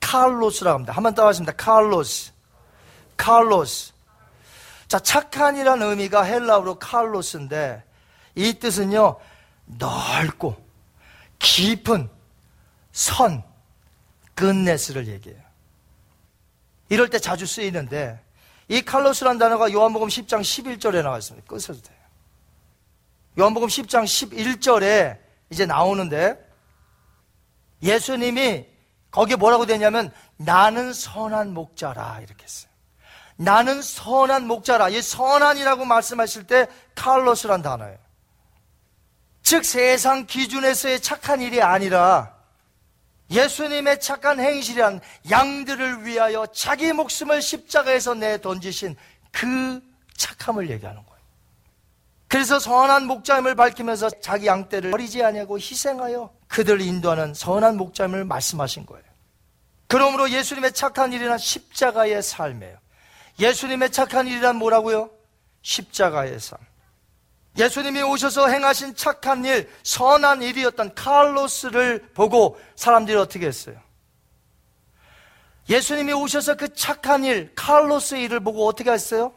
칼로스라고 0.00 0.74
합니다. 0.74 0.94
한번 0.94 1.14
따라하십니다. 1.14 1.52
칼로스. 1.56 2.32
칼로스. 3.18 3.92
자, 4.86 4.98
착한이란 4.98 5.82
의미가 5.82 6.22
헬라어로 6.22 6.78
칼로스인데, 6.78 7.84
이 8.34 8.54
뜻은요, 8.54 9.18
넓고 9.66 10.56
깊은 11.38 12.08
선, 12.92 13.42
끝내스를 14.34 15.06
얘기해요. 15.08 15.40
이럴 16.88 17.10
때 17.10 17.18
자주 17.18 17.46
쓰이는데, 17.46 18.20
이 18.68 18.82
칼로스란 18.82 19.38
단어가 19.38 19.72
요한복음 19.72 20.08
10장 20.08 20.40
11절에 20.40 21.02
나와 21.02 21.18
있습니다. 21.18 21.46
끄셔도 21.46 21.80
돼요. 21.80 21.98
요한복음 23.38 23.68
10장 23.68 24.04
11절에 24.04 25.18
이제 25.50 25.66
나오는데, 25.66 26.38
예수님이 27.82 28.66
거기에 29.10 29.36
뭐라고 29.36 29.66
되냐면, 29.66 30.12
나는 30.36 30.92
선한 30.92 31.54
목자라, 31.54 32.20
이렇게 32.20 32.44
했어요. 32.44 32.68
나는 33.36 33.80
선한 33.80 34.46
목자라. 34.46 34.88
이 34.88 35.00
선한이라고 35.00 35.84
말씀하실 35.84 36.44
때 36.48 36.66
칼로스란 36.96 37.62
단어예요. 37.62 37.96
즉 39.48 39.64
세상 39.64 40.26
기준에서의 40.26 41.00
착한 41.00 41.40
일이 41.40 41.62
아니라 41.62 42.34
예수님의 43.30 43.98
착한 43.98 44.40
행실이란 44.40 45.00
양들을 45.30 46.04
위하여 46.04 46.44
자기 46.48 46.92
목숨을 46.92 47.40
십자가에서 47.40 48.12
내 48.12 48.42
던지신 48.42 48.94
그 49.32 49.80
착함을 50.18 50.68
얘기하는 50.68 51.02
거예요. 51.02 51.18
그래서 52.28 52.58
선한 52.58 53.06
목자임을 53.06 53.54
밝히면서 53.54 54.10
자기 54.20 54.48
양떼를 54.48 54.90
버리지 54.90 55.24
아니하고 55.24 55.58
희생하여 55.58 56.30
그들을 56.48 56.82
인도하는 56.82 57.32
선한 57.32 57.78
목자임을 57.78 58.26
말씀하신 58.26 58.84
거예요. 58.84 59.02
그러므로 59.86 60.28
예수님의 60.28 60.74
착한 60.74 61.14
일이란 61.14 61.38
십자가의 61.38 62.22
삶이에요. 62.22 62.76
예수님의 63.38 63.92
착한 63.92 64.26
일이란 64.26 64.56
뭐라고요? 64.56 65.08
십자가의 65.62 66.38
삶. 66.38 66.67
예수님이 67.58 68.02
오셔서 68.02 68.48
행하신 68.48 68.94
착한 68.94 69.44
일, 69.44 69.68
선한 69.82 70.42
일이었던 70.42 70.94
칼로스를 70.94 72.10
보고 72.14 72.58
사람들이 72.76 73.16
어떻게 73.16 73.46
했어요? 73.46 73.76
예수님이 75.68 76.12
오셔서 76.12 76.54
그 76.54 76.72
착한 76.72 77.24
일, 77.24 77.52
칼로스의 77.56 78.22
일을 78.24 78.40
보고 78.40 78.66
어떻게 78.66 78.90
했어요? 78.90 79.34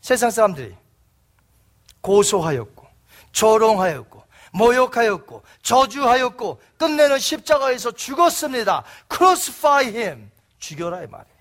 세상 0.00 0.30
사람들이 0.30 0.74
고소하였고, 2.00 2.86
조롱하였고, 3.30 4.24
모욕하였고, 4.52 5.42
저주하였고, 5.62 6.60
끝내는 6.76 7.18
십자가에서 7.18 7.92
죽었습니다. 7.92 8.82
Crucify 9.08 9.86
him. 9.86 10.30
죽여라 10.58 11.04
이 11.04 11.06
말이에요. 11.06 11.31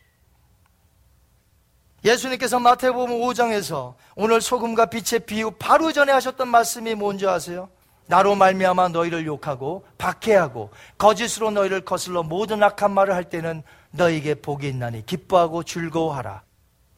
예수님께서 2.04 2.60
마태복음 2.60 3.20
5장에서 3.20 3.93
오늘 4.16 4.41
소금과 4.41 4.88
빛의 4.88 5.22
비유 5.26 5.52
바로 5.52 5.91
전에 5.91 6.12
하셨던 6.12 6.47
말씀이 6.47 6.95
뭔지 6.95 7.28
아세요? 7.28 7.70
나로 8.08 8.36
말미암아 8.36 8.89
너희를 8.89 9.26
욕하고 9.26 9.86
박해하고 9.97 10.72
거짓으로 10.97 11.52
너희를 11.52 11.82
거슬러 11.82 12.24
모든 12.24 12.62
악한 12.64 12.91
말을 12.91 13.14
할 13.14 13.26
때는 13.26 13.64
너희에게 13.91 14.36
복이 14.36 14.68
있나니 14.68 15.06
기뻐하고 15.06 15.64
즐거워하라. 15.64 16.41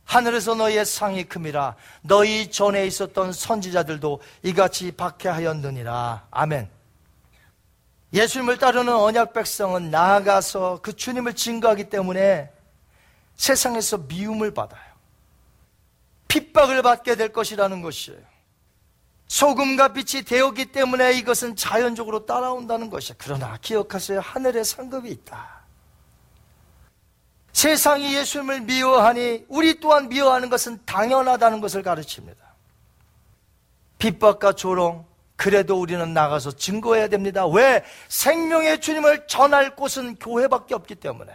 하늘에서 0.05 0.55
너희의 0.55 0.85
상이 0.85 1.23
큼이라 1.25 1.75
너희 2.01 2.49
전에 2.49 2.85
있었던 2.87 3.33
선지자들도 3.33 4.21
이같이 4.43 4.91
박해하였느니라. 4.91 6.27
아멘. 6.31 6.69
예수님을 8.13 8.57
따르는 8.57 8.93
언약 8.93 9.33
백성은 9.33 9.91
나아가서 9.91 10.79
그 10.81 10.95
주님을 10.95 11.33
증거하기 11.33 11.85
때문에 11.89 12.51
세상에서 13.35 13.97
미움을 13.97 14.53
받아요. 14.53 14.92
핍박을 16.33 16.81
받게 16.81 17.15
될 17.15 17.31
것이라는 17.31 17.83
것이에요. 17.83 18.19
소금과 19.27 19.93
빛이 19.93 20.23
되었기 20.23 20.65
때문에 20.65 21.13
이것은 21.13 21.55
자연적으로 21.55 22.25
따라온다는 22.25 22.89
것이에요. 22.89 23.15
그러나 23.19 23.57
기억하세요. 23.61 24.19
하늘에 24.19 24.63
상급이 24.63 25.11
있다. 25.11 25.61
세상이 27.51 28.15
예수님을 28.15 28.61
미워하니 28.61 29.45
우리 29.47 29.79
또한 29.79 30.09
미워하는 30.09 30.49
것은 30.49 30.79
당연하다는 30.85 31.61
것을 31.61 31.83
가르칩니다. 31.83 32.43
핍박과 33.99 34.53
조롱, 34.53 35.05
그래도 35.35 35.79
우리는 35.79 36.13
나가서 36.13 36.53
증거해야 36.53 37.09
됩니다. 37.09 37.45
왜? 37.45 37.85
생명의 38.07 38.81
주님을 38.81 39.27
전할 39.27 39.75
곳은 39.75 40.15
교회밖에 40.15 40.73
없기 40.73 40.95
때문에. 40.95 41.31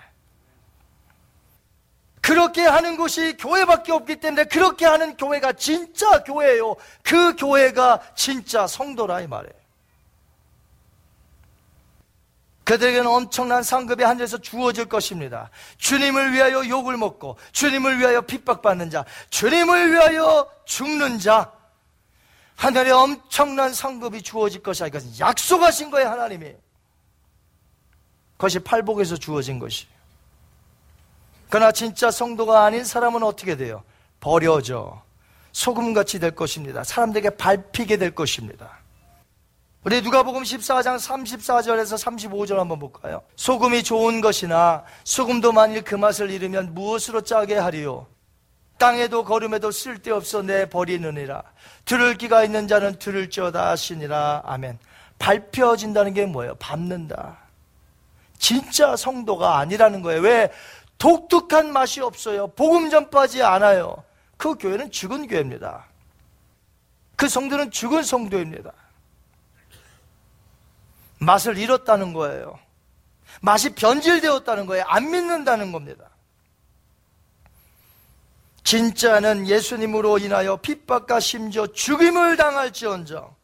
그렇게 2.29 2.61
하는 2.61 2.99
곳이 2.99 3.39
교회밖에 3.39 3.91
없기 3.91 4.17
때문에 4.17 4.45
그렇게 4.45 4.85
하는 4.85 5.17
교회가 5.17 5.55
진짜 5.55 6.23
교회예요. 6.25 6.77
그 7.03 7.35
교회가 7.37 8.03
진짜 8.15 8.67
성도라 8.67 9.23
이 9.23 9.27
말이에요. 9.27 9.55
그들에게는 12.65 13.07
엄청난 13.07 13.63
상급이 13.63 14.05
하늘에서 14.05 14.37
주어질 14.37 14.91
것입니다. 14.91 15.49
주님을 15.79 16.35
위하여 16.35 16.69
욕을 16.69 16.99
먹고, 16.99 17.39
주님을 17.53 17.99
위하여 17.99 18.21
핍박받는 18.21 18.91
자, 18.91 19.07
주님을 19.31 19.91
위하여 19.91 20.47
죽는 20.67 21.21
자, 21.21 21.51
하늘에 22.57 22.91
엄청난 22.91 23.73
상급이 23.73 24.21
주어질 24.21 24.63
것이야. 24.63 24.89
이것은 24.89 25.19
약속하신 25.19 25.91
거예요, 25.91 26.11
하나님이. 26.11 26.53
그것이 28.33 28.59
팔복에서 28.59 29.17
주어진 29.17 29.59
것이에요. 29.59 29.98
그러나 31.51 31.73
진짜 31.73 32.11
성도가 32.11 32.65
아닌 32.65 32.85
사람은 32.85 33.23
어떻게 33.23 33.57
돼요? 33.57 33.83
버려져. 34.21 35.03
소금같이 35.53 36.21
될 36.21 36.33
것입니다. 36.33 36.85
사람들에게 36.85 37.31
밟히게 37.31 37.97
될 37.97 38.15
것입니다. 38.15 38.79
우리 39.85 40.03
누가복음 40.03 40.43
14장 40.43 40.99
34절에서 40.99 41.97
35절 41.97 42.57
한번 42.57 42.79
볼까요? 42.79 43.23
소금이 43.37 43.83
좋은 43.83 44.21
것이나 44.21 44.85
소금도 45.05 45.53
만일 45.53 45.83
그 45.83 45.95
맛을 45.95 46.31
잃으면 46.31 46.75
무엇으로 46.75 47.23
짜게 47.23 47.57
하리요? 47.57 48.07
땅에도 48.77 49.25
걸음에도 49.25 49.71
쓸데없어 49.71 50.43
내 50.43 50.69
버리느니라. 50.69 51.43
들을 51.85 52.17
기가 52.17 52.45
있는 52.45 52.69
자는 52.69 52.99
들을지어다 52.99 53.71
하시니라. 53.71 54.43
아멘. 54.45 54.79
밟혀진다는 55.19 56.15
게 56.15 56.27
뭐예요? 56.27 56.55
밟는다. 56.57 57.39
진짜 58.39 58.95
성도가 58.95 59.59
아니라는 59.59 60.03
거예요. 60.03 60.21
왜? 60.21 60.51
독특한 60.99 61.73
맛이 61.73 62.01
없어요. 62.01 62.49
복음 62.49 62.91
전파하지 62.91 63.43
않아요. 63.43 64.05
그 64.37 64.55
교회는 64.57 64.91
죽은 64.91 65.29
교회입니다. 65.29 65.87
그 67.17 67.29
성도는 67.29 67.71
죽은 67.71 68.03
성도입니다. 68.03 68.73
맛을 71.21 71.59
잃었다는 71.59 72.13
거예요. 72.13 72.59
맛이 73.41 73.71
변질되었다는 73.71 74.67
거예요. 74.67 74.85
안 74.87 75.11
믿는다는 75.11 75.73
겁니다. 75.73 76.05
진짜는 78.65 79.47
예수님으로 79.47 80.19
인하여 80.19 80.57
핍박과 80.57 81.21
심지어 81.21 81.67
죽임을 81.67 82.37
당할지언정 82.37 83.35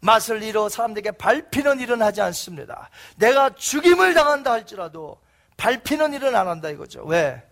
맛을 0.00 0.42
잃어 0.42 0.68
사람들에게 0.68 1.12
밟히는 1.12 1.80
일은 1.80 2.00
하지 2.02 2.20
않습니다. 2.22 2.90
내가 3.16 3.54
죽임을 3.54 4.14
당한다 4.14 4.52
할지라도 4.52 5.18
밟히는 5.56 6.12
일은 6.14 6.34
안 6.34 6.48
한다 6.48 6.68
이거죠. 6.68 7.04
왜? 7.04 7.42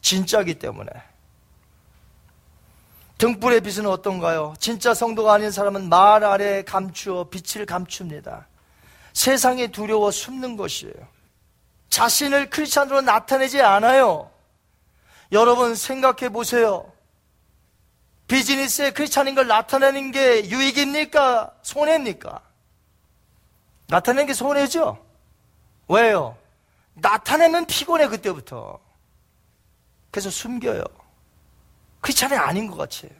진짜기 0.00 0.58
때문에. 0.58 0.90
등불의 3.18 3.62
빛은 3.62 3.86
어떤가요? 3.86 4.54
진짜 4.60 4.94
성도가 4.94 5.34
아닌 5.34 5.50
사람은 5.50 5.88
말 5.88 6.22
아래 6.24 6.62
감추어 6.62 7.28
빛을 7.28 7.66
감춥니다. 7.66 8.46
세상에 9.12 9.66
두려워 9.66 10.12
숨는 10.12 10.56
것이에요. 10.56 10.94
자신을 11.90 12.50
크리스찬으로 12.50 13.00
나타내지 13.00 13.60
않아요. 13.60 14.30
여러분 15.32 15.74
생각해 15.74 16.28
보세요. 16.28 16.92
비즈니스에 18.28 18.92
크리스찬인 18.92 19.34
걸 19.34 19.48
나타내는 19.48 20.12
게 20.12 20.48
유익입니까? 20.48 21.54
손해입니까? 21.62 22.40
나타내는 23.88 24.26
게 24.26 24.34
손해죠? 24.34 25.04
왜요? 25.88 26.36
나타내면 27.00 27.66
피곤해 27.66 28.08
그때부터. 28.08 28.78
그래서 30.10 30.30
숨겨요. 30.30 30.82
크리스찬이 32.00 32.34
아닌 32.36 32.66
것 32.66 32.76
같아요. 32.76 33.10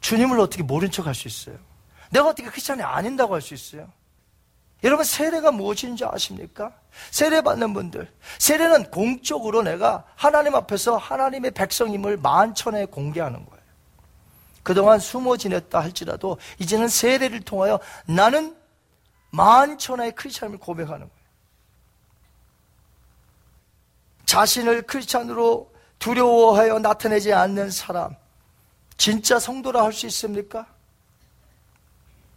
주님을 0.00 0.38
어떻게 0.40 0.62
모른 0.62 0.90
척 0.90 1.06
할 1.06 1.14
수 1.14 1.28
있어요? 1.28 1.58
내가 2.10 2.28
어떻게 2.28 2.48
크리스찬이 2.48 2.82
아닌다고 2.82 3.34
할 3.34 3.40
수 3.40 3.54
있어요? 3.54 3.90
여러분 4.82 5.04
세례가 5.04 5.50
무엇인지 5.50 6.04
아십니까? 6.04 6.72
세례 7.10 7.40
받는 7.40 7.72
분들 7.72 8.12
세례는 8.38 8.90
공적으로 8.90 9.62
내가 9.62 10.04
하나님 10.14 10.54
앞에서 10.54 10.98
하나님의 10.98 11.52
백성임을 11.52 12.18
만천에 12.18 12.84
공개하는 12.86 13.46
거예요. 13.46 13.64
그동안 14.62 14.98
숨어 14.98 15.38
지냈다 15.38 15.80
할지라도 15.80 16.38
이제는 16.58 16.88
세례를 16.88 17.40
통하여 17.40 17.80
나는 18.06 18.54
만천하의 19.30 20.12
크리스찬임을 20.12 20.58
고백하는 20.58 21.08
거예요. 21.08 21.23
자신을 24.26 24.82
크리스찬으로 24.82 25.72
두려워하여 25.98 26.78
나타내지 26.78 27.32
않는 27.32 27.70
사람 27.70 28.14
진짜 28.96 29.38
성도라 29.38 29.82
할 29.82 29.92
수 29.92 30.06
있습니까? 30.06 30.66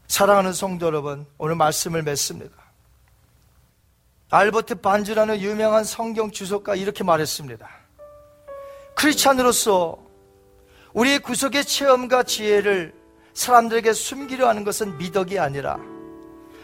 사랑하는 0.08 0.54
성도 0.54 0.86
여러분, 0.86 1.26
오늘 1.38 1.56
말씀을 1.56 2.02
맺습니다. 2.02 2.56
알버트 4.30 4.76
반주라는 4.76 5.42
유명한 5.42 5.84
성경 5.84 6.32
주석가 6.32 6.76
이렇게 6.76 7.04
말했습니다. 7.04 7.70
크리스찬으로서 8.96 9.98
우리의 10.94 11.20
구속의 11.20 11.66
체험과 11.66 12.24
지혜를 12.24 12.94
사람들에게 13.34 13.94
숨기려 13.94 14.48
하는 14.48 14.64
것은 14.64 14.98
미덕이 14.98 15.38
아니라 15.40 15.78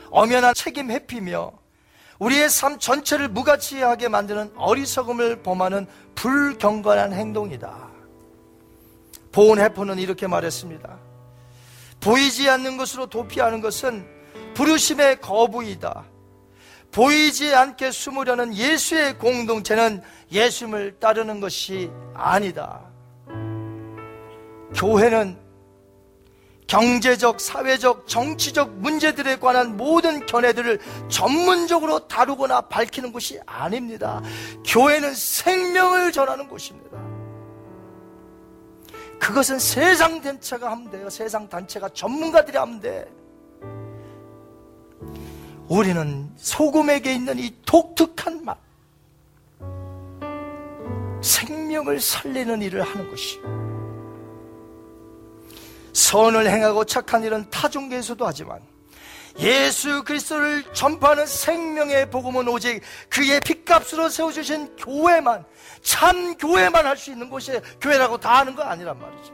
엄연한 0.10 0.54
책임 0.56 0.90
회피며 0.90 1.52
우리의 2.24 2.50
삶 2.50 2.80
전체를 2.80 3.28
무가치하게 3.28 4.08
만드는 4.08 4.54
어리석음을 4.56 5.44
범하는 5.44 5.88
불경건한 6.16 7.12
행동이다. 7.12 7.90
보온 9.34 9.60
해포는 9.60 10.00
이렇게 10.00 10.28
말했습니다. 10.28 10.98
보이지 12.00 12.50
않는 12.50 12.78
것으로 12.78 13.08
도피하는 13.08 13.60
것은 13.60 14.08
부르심의 14.54 15.20
거부이다. 15.20 16.06
보이지 16.92 17.54
않게 17.54 17.92
숨으려는 17.92 18.56
예수의 18.56 19.18
공동체는 19.18 20.02
예수님을 20.32 21.00
따르는 21.00 21.42
것이 21.42 21.92
아니다. 22.14 22.82
교회는 24.76 25.38
경제적, 26.74 27.40
사회적, 27.40 28.08
정치적 28.08 28.72
문제들에 28.80 29.36
관한 29.36 29.78
모든 29.78 30.26
견해들을 30.26 30.80
전문적으로 31.08 32.08
다루거나 32.08 32.62
밝히는 32.62 33.12
곳이 33.12 33.40
아닙니다. 33.46 34.24
교회는 34.66 35.14
생명을 35.14 36.12
전하는 36.12 36.48
곳입니다. 36.48 36.98
그것은 39.20 39.60
세상 39.60 40.20
단체가 40.20 40.72
하면 40.72 40.90
돼요. 40.90 41.12
세상 41.12 41.48
단체가 41.48 41.90
전문가들이 41.90 42.58
하면 42.58 42.80
돼. 42.80 43.06
우리는 45.68 46.28
소금에게 46.38 47.14
있는 47.14 47.38
이 47.38 47.56
독특한 47.68 48.44
맛, 48.44 48.58
생명을 51.22 52.00
살리는 52.00 52.64
일을 52.64 52.82
하는 52.82 53.08
것이요. 53.12 53.73
선을 55.94 56.50
행하고 56.50 56.86
착한 56.86 57.24
일은 57.24 57.50
타종계에서도 57.50 58.26
하지만 58.26 58.60
예수 59.40 60.04
그리스도를 60.04 60.64
전파하는 60.74 61.26
생명의 61.26 62.10
복음은 62.12 62.48
오직 62.48 62.82
그의 63.10 63.40
핏값으로 63.42 64.10
세워주신 64.10 64.76
교회만 64.76 65.44
참 65.82 66.36
교회만 66.38 66.86
할 66.86 66.98
수 66.98 67.12
있는 67.12 67.30
곳이 67.30 67.60
교회라고 67.82 68.18
다 68.20 68.40
하는 68.40 68.56
거 68.56 68.62
아니란 68.64 69.00
말이죠. 69.00 69.34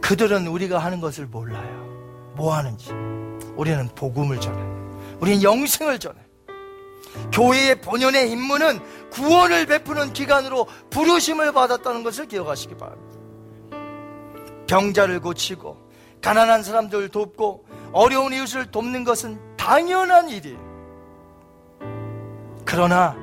그들은 0.00 0.46
우리가 0.46 0.78
하는 0.78 1.00
것을 1.00 1.26
몰라요. 1.26 2.32
뭐 2.36 2.54
하는지. 2.54 2.90
우리는 3.56 3.88
복음을 3.94 4.40
전해. 4.40 4.60
우리는 5.20 5.42
영생을 5.42 5.98
전해. 5.98 6.20
교회의 7.32 7.80
본연의 7.80 8.30
임무는 8.30 8.80
구원을 9.10 9.66
베푸는 9.66 10.12
기관으로 10.12 10.66
부르심을 10.90 11.52
받았다는 11.52 12.02
것을 12.02 12.26
기억하시기 12.26 12.76
바랍니다. 12.76 13.16
병자를 14.66 15.20
고치고 15.20 15.86
가난한 16.20 16.62
사람들 16.62 17.08
돕고 17.08 17.66
어려운 17.92 18.32
이웃을 18.32 18.70
돕는 18.70 19.04
것은 19.04 19.40
당연한 19.56 20.28
일이에요. 20.28 20.66
그러나 22.64 23.16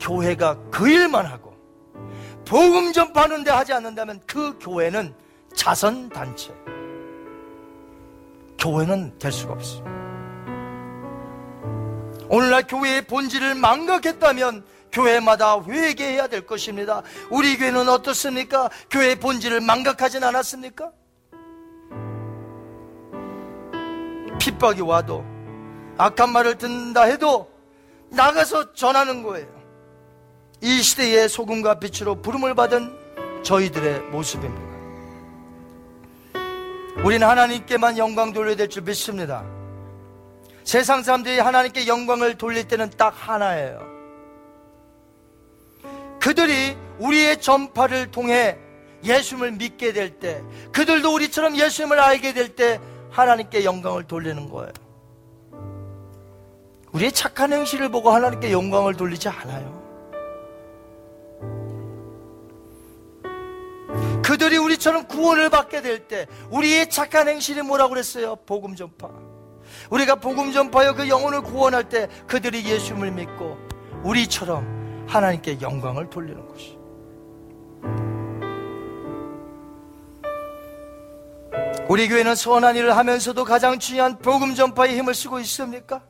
교회가 0.00 0.58
그 0.70 0.88
일만 0.88 1.24
하고 1.24 1.54
복음 2.44 2.92
전파하는 2.92 3.44
데 3.44 3.50
하지 3.50 3.72
않는다면 3.72 4.20
그 4.26 4.58
교회는 4.58 5.14
자선 5.54 6.08
단체. 6.08 6.52
교회는 8.58 9.18
될 9.18 9.30
수가 9.30 9.52
없어요. 9.52 10.07
오늘날 12.28 12.66
교회의 12.66 13.06
본질을 13.06 13.54
망각했다면 13.54 14.64
교회마다 14.92 15.62
회개해야 15.62 16.26
될 16.28 16.46
것입니다. 16.46 17.02
우리 17.30 17.56
교회는 17.58 17.88
어떻습니까? 17.88 18.70
교회의 18.90 19.16
본질을 19.16 19.60
망각하진 19.60 20.24
않았습니까? 20.24 20.90
핍박이 24.40 24.80
와도 24.82 25.24
악한 25.98 26.30
말을 26.32 26.56
듣는다 26.58 27.02
해도 27.02 27.50
나가서 28.10 28.72
전하는 28.72 29.22
거예요. 29.22 29.46
이 30.62 30.82
시대의 30.82 31.28
소금과 31.28 31.78
빛으로 31.78 32.20
부름을 32.22 32.54
받은 32.54 32.96
저희들의 33.42 34.00
모습입니다. 34.10 34.68
우리는 37.04 37.26
하나님께만 37.26 37.96
영광 37.98 38.32
돌려야 38.32 38.56
될 38.56 38.68
줄 38.68 38.82
믿습니다. 38.82 39.44
세상 40.68 41.02
사람들이 41.02 41.38
하나님께 41.38 41.86
영광을 41.86 42.34
돌릴 42.36 42.68
때는 42.68 42.90
딱 42.98 43.08
하나예요. 43.08 43.80
그들이 46.20 46.76
우리의 46.98 47.40
전파를 47.40 48.10
통해 48.10 48.58
예수님을 49.02 49.52
믿게 49.52 49.94
될 49.94 50.18
때, 50.18 50.42
그들도 50.70 51.14
우리처럼 51.14 51.56
예수님을 51.56 51.98
알게 51.98 52.34
될 52.34 52.54
때 52.54 52.78
하나님께 53.10 53.64
영광을 53.64 54.04
돌리는 54.04 54.50
거예요. 54.50 54.70
우리의 56.92 57.12
착한 57.12 57.54
행실을 57.54 57.88
보고 57.88 58.10
하나님께 58.10 58.52
영광을 58.52 58.94
돌리지 58.94 59.26
않아요. 59.30 59.78
그들이 64.22 64.58
우리처럼 64.58 65.08
구원을 65.08 65.48
받게 65.48 65.80
될 65.80 66.06
때 66.08 66.26
우리의 66.50 66.90
착한 66.90 67.26
행실이 67.26 67.62
뭐라고 67.62 67.88
그랬어요? 67.94 68.36
복음 68.44 68.76
전파. 68.76 69.27
우리가 69.90 70.16
복음 70.16 70.52
전파여 70.52 70.94
그 70.94 71.08
영혼을 71.08 71.40
구원할 71.40 71.88
때 71.88 72.08
그들이 72.26 72.64
예수님을 72.64 73.10
믿고 73.12 73.58
우리처럼 74.02 75.06
하나님께 75.06 75.60
영광을 75.60 76.08
돌리는 76.10 76.46
것이. 76.48 76.78
우리 81.88 82.06
교회는 82.06 82.34
선한 82.34 82.76
일을 82.76 82.96
하면서도 82.96 83.44
가장 83.44 83.78
중요한 83.78 84.18
복음 84.18 84.54
전파에 84.54 84.94
힘을 84.94 85.14
쓰고 85.14 85.40
있습니까? 85.40 86.02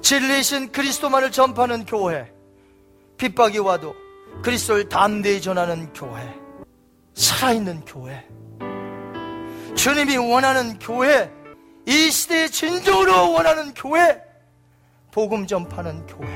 진리신 0.00 0.72
그리스도만을 0.72 1.30
전파하는 1.30 1.84
교회, 1.84 2.32
핍박이 3.18 3.58
와도 3.58 3.94
그리스도를 4.42 4.88
담대히 4.88 5.42
전하는 5.42 5.92
교회, 5.92 6.34
살아있는 7.12 7.84
교회, 7.84 8.26
주님이 9.74 10.16
원하는 10.16 10.78
교회, 10.78 11.30
이 11.90 12.08
시대에 12.12 12.46
진정으로 12.46 13.32
원하는 13.32 13.74
교회, 13.74 14.22
복음 15.10 15.44
전파하는 15.44 16.06
교회. 16.06 16.28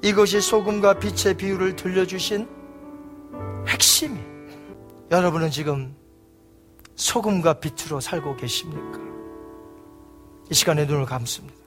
이것이 0.00 0.40
소금과 0.40 1.00
빛의 1.00 1.36
비유를 1.36 1.74
들려주신 1.74 2.48
핵심이. 3.66 4.20
여러분은 5.10 5.50
지금 5.50 5.96
소금과 6.94 7.54
빛으로 7.54 7.98
살고 7.98 8.36
계십니까? 8.36 9.00
이 10.48 10.54
시간에 10.54 10.84
눈을 10.84 11.04
감습니다. 11.04 11.59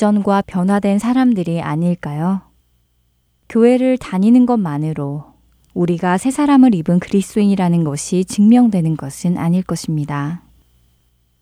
이 0.00 0.02
이전과 0.02 0.44
변화된 0.46 0.98
사람들이 0.98 1.60
아닐까요? 1.60 2.40
교회를 3.50 3.98
다니는 3.98 4.46
것만으로 4.46 5.24
우리가 5.74 6.16
새 6.16 6.30
사람을 6.30 6.74
입은 6.74 7.00
그리스도인이라는 7.00 7.84
것이 7.84 8.24
증명되는 8.24 8.96
것은 8.96 9.36
아닐 9.36 9.62
것입니다. 9.62 10.40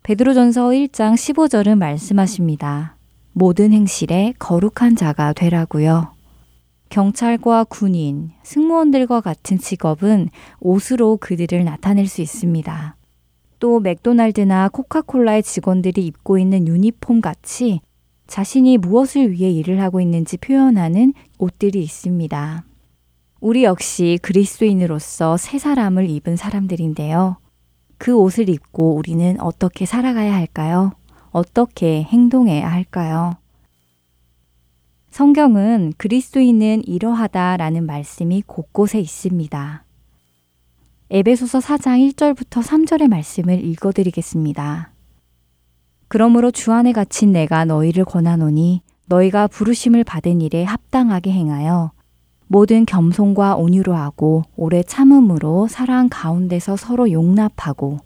베드로전서 0.02 0.70
1장 0.70 1.14
15절은 1.14 1.78
말씀하십니다. 1.78 2.96
모든 3.32 3.72
행실에 3.72 4.34
거룩한 4.40 4.96
자가 4.96 5.34
되라고요. 5.34 6.14
경찰과 6.88 7.62
군인, 7.62 8.32
승무원들과 8.42 9.20
같은 9.20 9.58
직업은 9.58 10.30
옷으로 10.58 11.18
그들을 11.18 11.64
나타낼 11.64 12.08
수 12.08 12.22
있습니다. 12.22 12.96
또 13.60 13.78
맥도날드나 13.78 14.68
코카콜라의 14.70 15.44
직원들이 15.44 16.04
입고 16.04 16.38
있는 16.38 16.66
유니폼 16.66 17.20
같이 17.20 17.82
자신이 18.28 18.78
무엇을 18.78 19.32
위해 19.32 19.50
일을 19.50 19.80
하고 19.80 20.00
있는지 20.00 20.36
표현하는 20.36 21.14
옷들이 21.38 21.82
있습니다. 21.82 22.64
우리 23.40 23.64
역시 23.64 24.18
그리스도인으로서 24.22 25.36
새 25.36 25.58
사람을 25.58 26.08
입은 26.10 26.36
사람들인데요. 26.36 27.38
그 27.96 28.16
옷을 28.16 28.48
입고 28.48 28.94
우리는 28.94 29.40
어떻게 29.40 29.86
살아가야 29.86 30.34
할까요? 30.34 30.92
어떻게 31.30 32.02
행동해야 32.02 32.70
할까요? 32.70 33.36
성경은 35.10 35.94
그리스도인은 35.96 36.86
이러하다라는 36.86 37.86
말씀이 37.86 38.42
곳곳에 38.46 39.00
있습니다. 39.00 39.84
에베소서 41.10 41.60
4장 41.60 42.12
1절부터 42.12 42.62
3절의 42.62 43.08
말씀을 43.08 43.64
읽어드리겠습니다. 43.64 44.92
그러므로 46.08 46.50
주 46.50 46.72
안에 46.72 46.92
갇힌 46.92 47.32
내가 47.32 47.64
너희를 47.64 48.04
권하노니 48.04 48.82
너희가 49.06 49.46
부르심을 49.46 50.04
받은 50.04 50.40
일에 50.40 50.64
합당하게 50.64 51.32
행하여 51.32 51.92
모든 52.46 52.86
겸손과 52.86 53.56
온유로 53.56 53.94
하고 53.94 54.42
오래 54.56 54.82
참음으로 54.82 55.68
사랑 55.68 56.08
가운데서 56.10 56.76
서로 56.76 57.12
용납하고 57.12 57.98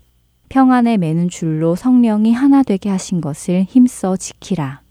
평안에 0.48 0.96
매는 0.96 1.28
줄로 1.28 1.76
성령이 1.76 2.32
하나 2.32 2.62
되게 2.62 2.90
하신 2.90 3.20
것을 3.20 3.64
힘써 3.68 4.16
지키라. 4.16 4.82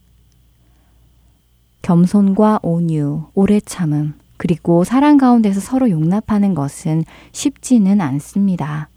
겸손과 1.81 2.59
온유, 2.63 3.25
오래 3.33 3.59
참음, 3.59 4.13
그리고 4.37 4.83
사랑 4.83 5.17
가운데서 5.17 5.59
서로 5.59 5.89
용납하는 5.89 6.55
것은 6.55 7.03
쉽지는 7.31 8.01
않습니다. 8.01 8.89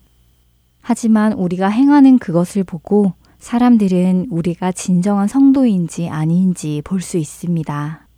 하지만 0.80 1.32
우리가 1.32 1.68
행하는 1.68 2.18
그것을 2.18 2.64
보고 2.64 3.12
사람들은 3.44 4.28
우리가 4.30 4.72
진정한 4.72 5.28
성도인지 5.28 6.08
아닌지 6.08 6.80
볼 6.82 7.02
수 7.02 7.18
있습니다. 7.18 8.08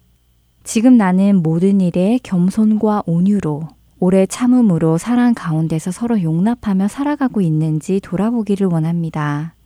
지금 0.62 0.96
나는 0.96 1.42
모든 1.42 1.80
일에 1.80 2.20
겸손과 2.22 3.02
온유로 3.06 3.66
오래 3.98 4.24
참음으로 4.26 4.98
사랑 4.98 5.34
가운데서 5.34 5.90
서로 5.90 6.22
용납하며 6.22 6.86
살아가고 6.86 7.40
있는지 7.40 7.98
돌아보기를 8.00 8.68
원합니다. 8.68 9.56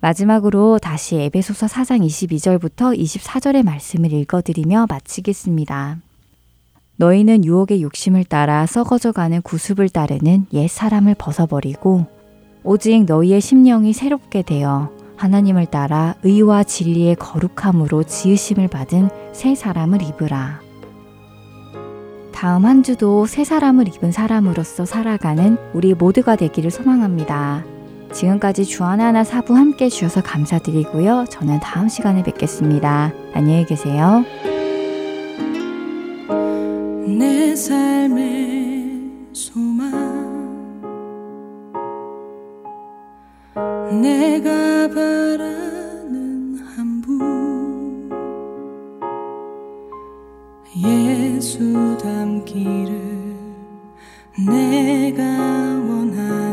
마지막으로 0.00 0.78
다시 0.78 1.16
에베소서 1.16 1.66
4장 1.66 2.02
22절부터 2.06 2.98
24절의 2.98 3.64
말씀을 3.64 4.10
읽어드리며 4.14 4.86
마치겠습니다. 4.88 5.98
너희는 6.96 7.44
유혹의 7.44 7.82
욕심을 7.82 8.24
따라 8.24 8.64
썩어져가는 8.64 9.42
구습을 9.42 9.90
따르는 9.90 10.46
옛 10.54 10.66
사람을 10.68 11.14
벗어버리고 11.18 12.21
오직 12.64 13.04
너희의 13.04 13.40
심령이 13.40 13.92
새롭게 13.92 14.42
되어 14.42 14.90
하나님을 15.16 15.66
따라 15.66 16.14
의와 16.22 16.64
진리의 16.64 17.16
거룩함으로 17.16 18.04
지으심을 18.04 18.68
받은 18.68 19.08
새 19.32 19.54
사람을 19.54 20.02
입으라. 20.02 20.60
다음 22.32 22.64
한 22.64 22.82
주도 22.82 23.26
새 23.26 23.44
사람을 23.44 23.86
입은 23.88 24.10
사람으로서 24.10 24.84
살아가는 24.84 25.58
우리 25.72 25.94
모두가 25.94 26.34
되기를 26.34 26.70
소망합니다. 26.72 27.64
지금까지 28.12 28.64
주하나하나 28.64 29.22
사부 29.24 29.56
함께 29.56 29.88
주셔서 29.88 30.22
감사드리고요. 30.22 31.26
저는 31.30 31.60
다음 31.60 31.88
시간에 31.88 32.22
뵙겠습니다. 32.22 33.12
안녕히 33.32 33.64
계세요. 33.64 34.24
내 37.06 37.54
삶의 37.54 38.61
내가 43.54 44.88
바라는 44.88 46.58
한 46.74 47.02
분 47.02 48.10
예수 50.74 51.98
닮기를 51.98 53.36
내가 54.48 55.22
원하는 55.86 56.51